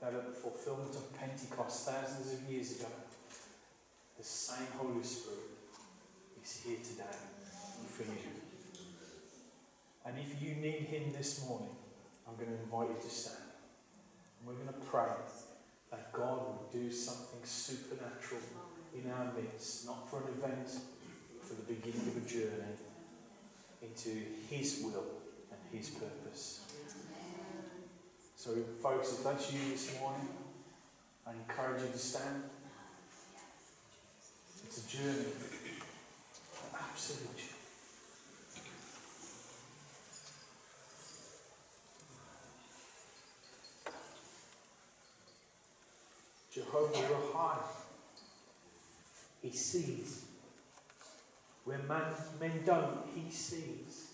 [0.00, 2.88] that at the fulfillment of Pentecost thousands of years ago,
[4.18, 5.38] the same Holy Spirit
[6.44, 7.18] is here today
[7.88, 8.28] for you.
[10.04, 11.74] And if you need Him this morning,
[12.26, 13.38] I'm going to invite you to stand.
[14.38, 15.14] And we're going to pray
[15.90, 18.42] that God will do something supernatural
[18.94, 20.68] in our midst, not for an event,
[21.40, 22.76] for the beginning of a journey
[23.82, 25.04] into His will
[25.50, 26.60] and His purpose.
[28.36, 30.28] So, folks, if that's you this morning,
[31.28, 32.42] I encourage you to stand.
[34.64, 35.26] It's a journey,
[36.64, 37.58] an absolute journey.
[46.50, 47.58] Jehovah Rahai.
[49.42, 50.24] He sees.
[51.64, 52.04] Where man,
[52.40, 54.12] men don't, he sees.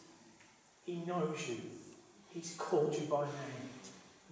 [0.84, 1.60] He knows you.
[2.30, 3.70] He's called you by name.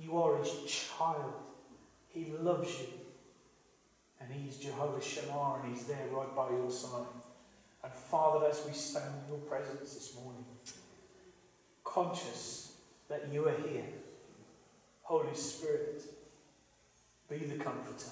[0.01, 1.33] You are his child.
[2.13, 2.87] He loves you.
[4.21, 7.07] And he's Jehovah Shammah and he's there right by your side.
[7.83, 10.45] And Father, as we stand in your presence this morning,
[11.83, 12.75] conscious
[13.09, 13.85] that you are here,
[15.03, 16.03] Holy Spirit,
[17.29, 18.11] be the comforter.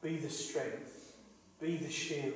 [0.00, 1.14] Be the strength.
[1.60, 2.34] Be the shield.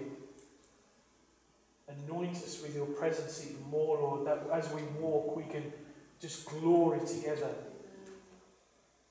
[1.88, 5.72] Anoint us with your presence even more, Lord, that as we walk, we can
[6.20, 7.54] just glory together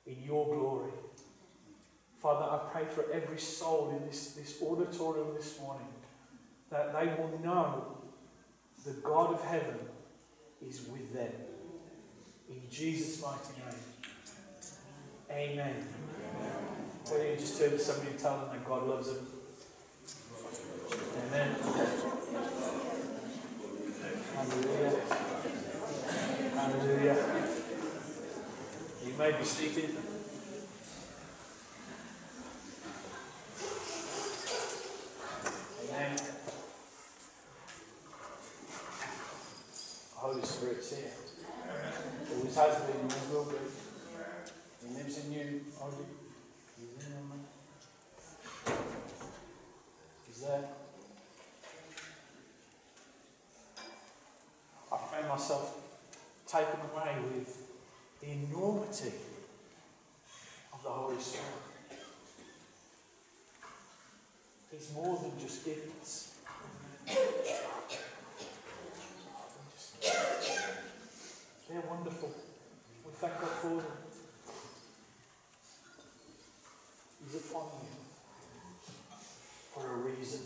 [0.09, 0.91] in your glory.
[2.19, 5.87] Father, I pray for every soul in this, this auditorium this morning
[6.69, 7.97] that they will know
[8.85, 9.79] the God of heaven
[10.67, 11.31] is with them.
[12.49, 13.79] In Jesus' mighty name.
[15.31, 15.87] Amen.
[17.05, 19.27] Why don't you just turn to somebody and tell them that God loves them?
[21.27, 21.55] Amen.
[26.55, 27.19] Hallelujah.
[29.05, 29.89] You may be seated.
[35.83, 36.17] Amen.
[40.15, 41.11] Holy Spirit's here.
[42.33, 43.57] Always has been, always will be.
[44.87, 45.95] He lives in you, Ollie.
[46.79, 48.77] He's in man.
[50.27, 50.63] He's there.
[54.93, 55.75] I found myself
[56.47, 57.58] taken away with
[58.29, 59.13] the enormity
[60.73, 61.45] of the Holy Spirit.
[64.71, 66.35] He's more than just gifts.
[71.67, 72.31] They're wonderful.
[73.05, 73.85] We thank God for them.
[77.23, 77.89] He's upon you
[79.73, 80.41] for a reason.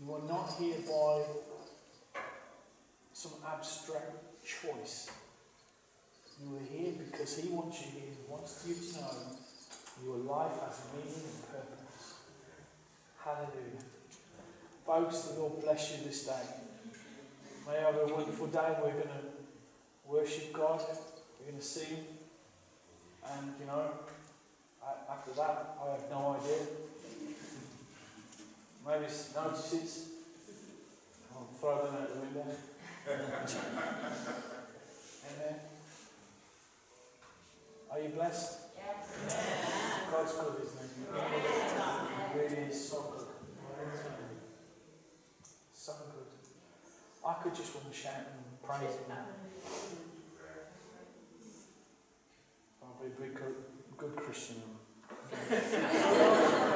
[0.00, 1.22] You are not here by
[3.12, 5.10] some abstract choice.
[6.42, 6.60] You are
[7.36, 7.86] He wants you.
[8.00, 9.10] He wants you to know
[10.04, 12.14] your life has meaning and purpose.
[13.18, 13.84] Hallelujah.
[14.86, 16.46] Folks, the Lord bless you this day.
[17.66, 18.76] May you have a wonderful day.
[18.82, 19.24] We're going to
[20.06, 20.80] worship God.
[21.38, 22.04] We're going to sing.
[23.30, 23.90] And, you know,
[25.08, 26.66] after that, I have no idea.
[28.86, 30.08] Maybe it's notices.
[31.34, 32.46] I'll throw them out the window.
[35.30, 35.69] Amen.
[37.92, 38.58] Are you blessed?
[38.76, 40.06] Yes.
[40.12, 41.02] God's good, isn't he?
[42.32, 43.26] He really is so good.
[45.74, 46.26] So good.
[47.26, 49.26] I could just want to shout and praise him now.
[52.82, 53.54] I'll be a good,
[53.96, 54.62] good Christian.